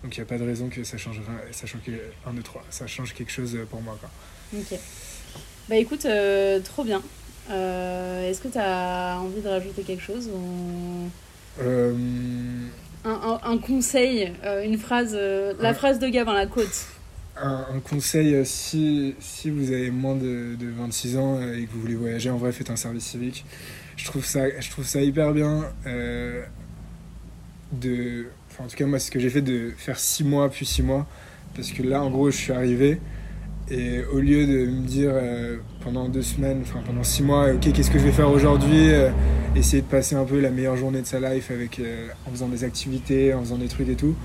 donc 0.03 0.15
il 0.15 0.19
n'y 0.19 0.23
a 0.23 0.27
pas 0.27 0.37
de 0.37 0.43
raison 0.45 0.69
que 0.69 0.83
ça 0.83 0.97
change 0.97 1.19
rien. 1.19 1.37
Ça 1.51 1.65
change 1.67 1.81
que 1.83 1.91
1, 2.27 2.33
2, 2.33 2.41
3. 2.41 2.63
Ça 2.69 2.87
change 2.87 3.13
quelque 3.13 3.31
chose 3.31 3.57
pour 3.69 3.81
moi, 3.81 3.97
quoi. 3.99 4.09
Ok. 4.57 4.79
Bah 5.69 5.75
écoute, 5.77 6.05
euh, 6.05 6.59
trop 6.59 6.83
bien. 6.83 7.01
Euh, 7.49 8.29
Est-ce 8.29 8.39
que 8.41 8.47
tu 8.49 8.57
as 8.57 9.17
envie 9.19 9.41
de 9.41 9.47
rajouter 9.49 9.81
quelque 9.83 10.01
chose 10.03 10.29
ou... 10.33 11.09
Euh, 11.61 11.93
un, 13.05 13.09
un- 13.11 13.39
un 13.51 13.57
conseil, 13.57 14.31
euh, 14.45 14.63
une 14.63 14.77
phrase, 14.77 15.13
euh, 15.13 15.53
la 15.59 15.73
phrase 15.73 15.99
de 15.99 16.07
Gavin, 16.07 16.33
la 16.33 16.47
côte. 16.47 16.87
un, 17.41 17.79
conseil, 17.83 18.45
si, 18.45 19.15
si 19.19 19.49
vous 19.49 19.71
avez 19.71 19.91
moins 19.91 20.15
de, 20.15 20.55
de 20.55 20.67
26 20.69 21.17
ans 21.17 21.39
et 21.41 21.65
que 21.65 21.71
vous 21.73 21.81
voulez 21.81 21.95
voyager, 21.95 22.29
en 22.29 22.37
vrai, 22.37 22.51
faites 22.51 22.69
un 22.69 22.75
service 22.75 23.05
civique. 23.05 23.45
Je 23.97 24.05
trouve 24.05 24.25
ça, 24.25 24.41
je 24.59 24.69
trouve 24.71 24.85
ça 24.85 25.01
hyper 25.01 25.33
bien 25.33 25.65
euh, 25.85 26.43
de... 27.71 28.25
Enfin, 28.51 28.65
en 28.65 28.67
tout 28.67 28.75
cas, 28.75 28.85
moi, 28.85 28.99
c'est 28.99 29.07
ce 29.07 29.11
que 29.11 29.19
j'ai 29.19 29.29
fait 29.29 29.41
de 29.41 29.71
faire 29.77 29.97
6 29.99 30.23
mois, 30.23 30.49
puis 30.49 30.65
6 30.65 30.83
mois. 30.83 31.05
Parce 31.55 31.71
que 31.71 31.83
là, 31.83 32.01
en 32.03 32.09
gros, 32.09 32.31
je 32.31 32.37
suis 32.37 32.53
arrivé 32.53 32.99
et 33.71 34.03
au 34.11 34.19
lieu 34.19 34.45
de 34.45 34.65
me 34.69 34.85
dire 34.85 35.11
euh, 35.13 35.57
pendant 35.81 36.09
deux 36.09 36.21
semaines, 36.21 36.61
enfin 36.63 36.81
pendant 36.85 37.03
6 37.03 37.23
mois, 37.23 37.51
ok, 37.53 37.71
qu'est-ce 37.71 37.89
que 37.91 37.97
je 37.99 38.03
vais 38.03 38.11
faire 38.11 38.29
aujourd'hui 38.29 38.91
euh, 38.91 39.09
Essayer 39.55 39.81
de 39.83 39.87
passer 39.87 40.15
un 40.15 40.23
peu 40.25 40.39
la 40.39 40.49
meilleure 40.49 40.77
journée 40.77 41.01
de 41.01 41.05
sa 41.05 41.19
life 41.19 41.51
avec, 41.51 41.79
euh, 41.79 42.07
en 42.27 42.31
faisant 42.31 42.47
des 42.47 42.63
activités, 42.63 43.33
en 43.33 43.41
faisant 43.41 43.57
des 43.57 43.67
trucs 43.67 43.87
et 43.89 43.95
tout. 43.95 44.15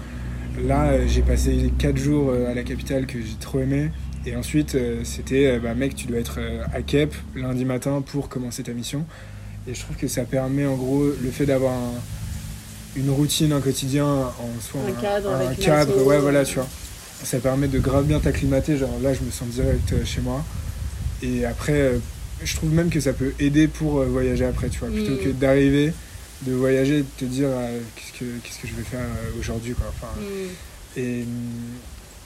Là, 0.66 0.86
euh, 0.88 1.04
j'ai 1.06 1.20
passé 1.20 1.70
4 1.78 1.98
jours 1.98 2.30
euh, 2.30 2.50
à 2.50 2.54
la 2.54 2.62
capitale 2.62 3.06
que 3.06 3.18
j'ai 3.20 3.36
trop 3.38 3.60
aimé. 3.60 3.90
Et 4.26 4.34
ensuite, 4.36 4.76
c'était, 5.04 5.58
bah, 5.58 5.74
mec, 5.74 5.94
tu 5.94 6.06
dois 6.06 6.18
être 6.18 6.38
à 6.74 6.82
Kep 6.82 7.14
lundi 7.34 7.64
matin 7.64 8.02
pour 8.04 8.28
commencer 8.28 8.62
ta 8.62 8.72
mission. 8.72 9.06
Et 9.66 9.74
je 9.74 9.80
trouve 9.80 9.96
que 9.96 10.08
ça 10.08 10.24
permet, 10.24 10.66
en 10.66 10.74
gros, 10.74 11.04
le 11.04 11.30
fait 11.30 11.46
d'avoir 11.46 11.72
un- 11.72 11.94
une 12.96 13.08
routine, 13.10 13.52
un 13.52 13.60
quotidien, 13.60 14.04
en 14.06 14.60
soi, 14.60 14.80
Un 14.86 15.00
cadre 15.00 15.30
un 15.30 15.50
une 15.52 15.56
cadre, 15.56 15.94
asso. 15.98 16.04
ouais, 16.06 16.18
voilà, 16.18 16.44
tu 16.44 16.56
vois. 16.56 16.66
Ça 17.22 17.38
permet 17.38 17.68
de 17.68 17.78
grave 17.78 18.06
bien 18.06 18.18
t'acclimater. 18.18 18.76
Genre 18.76 18.98
là, 19.02 19.14
je 19.14 19.20
me 19.22 19.30
sens 19.30 19.48
direct 19.48 19.94
chez 20.04 20.20
moi. 20.20 20.44
Et 21.22 21.44
après, 21.46 21.92
je 22.42 22.56
trouve 22.56 22.72
même 22.72 22.90
que 22.90 23.00
ça 23.00 23.12
peut 23.12 23.32
aider 23.38 23.68
pour 23.68 24.00
euh, 24.00 24.06
voyager 24.06 24.44
après, 24.44 24.68
tu 24.68 24.78
vois. 24.80 24.88
Plutôt 24.90 25.12
Mm. 25.14 25.18
que 25.24 25.28
d'arriver, 25.30 25.92
de 26.42 26.52
voyager 26.52 26.98
et 26.98 27.02
de 27.02 27.06
te 27.18 27.24
dire 27.24 27.48
euh, 27.50 27.80
qu'est-ce 27.96 28.12
que 28.18 28.24
qu'est-ce 28.44 28.58
que 28.60 28.68
je 28.68 28.74
vais 28.74 28.82
faire 28.82 29.00
euh, 29.00 29.38
aujourd'hui, 29.40 29.74
quoi. 29.74 29.86
Enfin, 29.88 30.12
Hmm. 30.20 30.98
et, 31.00 31.24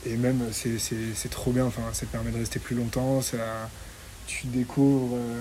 et 0.07 0.17
même, 0.17 0.41
c'est- 0.53 0.79
c'est 0.79 0.97
c'est 1.15 1.31
trop 1.31 1.53
bien. 1.53 1.65
Enfin, 1.65 1.83
ça 1.93 2.07
te 2.07 2.13
permet 2.13 2.31
de 2.31 2.39
rester 2.39 2.59
plus 2.59 2.77
longtemps. 2.77 3.21
Ça, 3.23 3.71
tu 4.27 4.47
découvres, 4.49 5.17
euh, 5.17 5.41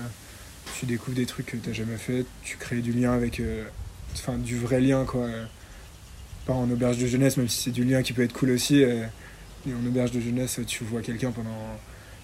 tu 0.78 0.86
découvres 0.86 1.16
des 1.16 1.26
trucs 1.26 1.46
que 1.46 1.56
tu 1.56 1.68
n'as 1.68 1.74
jamais 1.74 1.96
fait. 1.98 2.24
Tu 2.44 2.56
crées 2.56 2.80
du 2.80 2.92
lien 2.92 3.12
avec, 3.12 3.40
euh, 3.40 3.64
enfin, 4.14 4.38
du 4.38 4.56
vrai 4.58 4.80
lien, 4.80 5.04
quoi. 5.04 5.28
Pas 6.46 6.54
en 6.54 6.68
auberge 6.70 6.98
de 6.98 7.06
jeunesse, 7.06 7.36
même 7.36 7.48
si 7.48 7.62
c'est 7.64 7.70
du 7.70 7.84
lien 7.84 8.02
qui 8.02 8.12
peut 8.12 8.22
être 8.22 8.32
cool 8.32 8.50
aussi. 8.50 8.80
et 8.82 9.74
en 9.74 9.86
auberge 9.86 10.10
de 10.10 10.20
jeunesse, 10.20 10.58
tu 10.66 10.82
vois 10.82 11.02
quelqu'un 11.02 11.30
pendant 11.30 11.56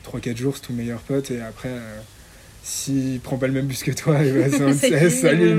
3-4 0.03 0.37
jours, 0.37 0.57
c'est 0.57 0.67
ton 0.67 0.73
meilleur 0.73 0.99
pote, 1.03 1.31
et 1.31 1.41
après, 1.41 1.71
s'il 2.63 3.21
prend 3.21 3.39
pas 3.39 3.47
le 3.47 3.53
même 3.53 3.67
bus 3.67 3.83
que 3.83 3.93
toi, 3.93 4.23
et 4.25 4.33
ben, 4.33 4.75
c'est 4.75 5.11
salut 5.11 5.57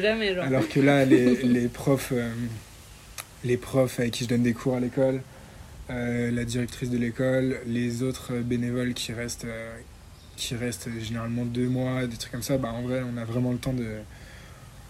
jamais, 0.00 0.34
genre. 0.34 0.44
Alors 0.44 0.68
que 0.68 0.80
là, 0.80 1.04
les, 1.06 1.42
les 1.42 1.68
profs, 1.68 2.12
euh, 2.12 2.30
les 3.44 3.56
profs 3.56 4.00
avec 4.00 4.12
qui 4.12 4.24
je 4.24 4.28
donne 4.28 4.42
des 4.42 4.52
cours 4.52 4.76
à 4.76 4.80
l'école, 4.80 5.20
euh, 5.90 6.30
la 6.30 6.44
directrice 6.44 6.90
de 6.90 6.98
l'école, 6.98 7.58
les 7.66 8.02
autres 8.02 8.34
bénévoles 8.34 8.94
qui 8.94 9.12
restent, 9.12 9.44
euh, 9.44 9.76
qui 10.36 10.54
restent 10.54 10.88
généralement 11.00 11.44
deux 11.44 11.68
mois, 11.68 12.06
des 12.06 12.16
trucs 12.16 12.32
comme 12.32 12.42
ça, 12.42 12.58
bah 12.58 12.72
en 12.72 12.82
vrai, 12.82 13.02
on 13.12 13.16
a 13.16 13.24
vraiment 13.24 13.52
le 13.52 13.58
temps 13.58 13.72
de, 13.72 13.86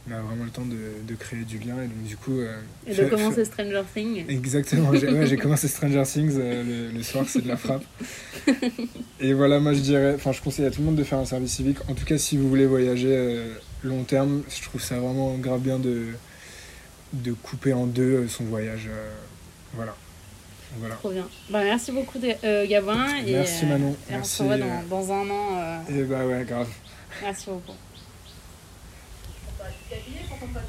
on 0.08 0.12
a 0.12 0.20
vraiment 0.20 0.44
le 0.44 0.50
temps 0.50 0.64
de, 0.64 0.76
de 1.06 1.14
créer 1.16 1.42
du 1.44 1.58
lien 1.58 1.76
et 1.82 1.86
donc 1.88 2.02
du 2.04 2.16
coup. 2.16 2.38
euh, 2.38 2.60
Et 2.86 2.94
de 2.94 3.04
commencer 3.06 3.44
Stranger 3.44 3.82
Things. 3.92 4.24
Exactement, 4.28 4.94
j'ai 4.94 5.08
ouais, 5.08 5.36
commencé 5.36 5.66
Stranger 5.68 6.02
Things 6.04 6.36
euh, 6.38 6.62
le, 6.90 6.96
le 6.96 7.02
soir, 7.02 7.24
c'est 7.28 7.42
de 7.42 7.48
la 7.48 7.56
frappe. 7.56 7.82
Et 9.20 9.32
voilà, 9.32 9.58
moi 9.58 9.72
je 9.72 9.80
dirais, 9.80 10.12
enfin 10.14 10.30
je 10.32 10.40
conseille 10.40 10.66
à 10.66 10.70
tout 10.70 10.80
le 10.80 10.86
monde 10.86 10.96
de 10.96 11.04
faire 11.04 11.18
un 11.18 11.24
service 11.24 11.52
civique. 11.54 11.78
En 11.88 11.94
tout 11.94 12.04
cas, 12.04 12.18
si 12.18 12.36
vous 12.36 12.48
voulez 12.48 12.66
voyager 12.66 13.08
euh, 13.10 13.54
long 13.82 14.04
terme, 14.04 14.42
je 14.48 14.62
trouve 14.62 14.80
ça 14.80 14.98
vraiment 15.00 15.34
grave 15.38 15.60
bien 15.60 15.78
de, 15.80 16.06
de 17.12 17.32
couper 17.32 17.72
en 17.72 17.86
deux 17.86 18.02
euh, 18.24 18.28
son 18.28 18.44
voyage. 18.44 18.88
voilà. 19.74 19.94
Voilà. 20.78 20.96
Trop 20.96 21.10
bien. 21.10 21.26
Bah, 21.48 21.62
merci 21.64 21.90
beaucoup. 21.90 22.18
Et, 22.22 22.36
Merci 23.32 23.64
Manon. 23.66 23.96
et 24.10 24.14
on 24.16 24.24
se 24.24 24.42
revoit 24.42 24.58
dans, 24.58 24.82
dans 24.90 25.12
un 25.12 25.30
an. 25.30 25.82
Et 25.88 26.02
bah 26.02 26.26
ouais, 26.26 26.44
grave. 26.46 26.68
merci 27.22 27.46
beaucoup 27.48 27.72
du 29.70 29.84
cahier, 29.88 30.20
je 30.28 30.34
ne 30.34 30.40
t'en 30.40 30.46
pas. 30.52 30.60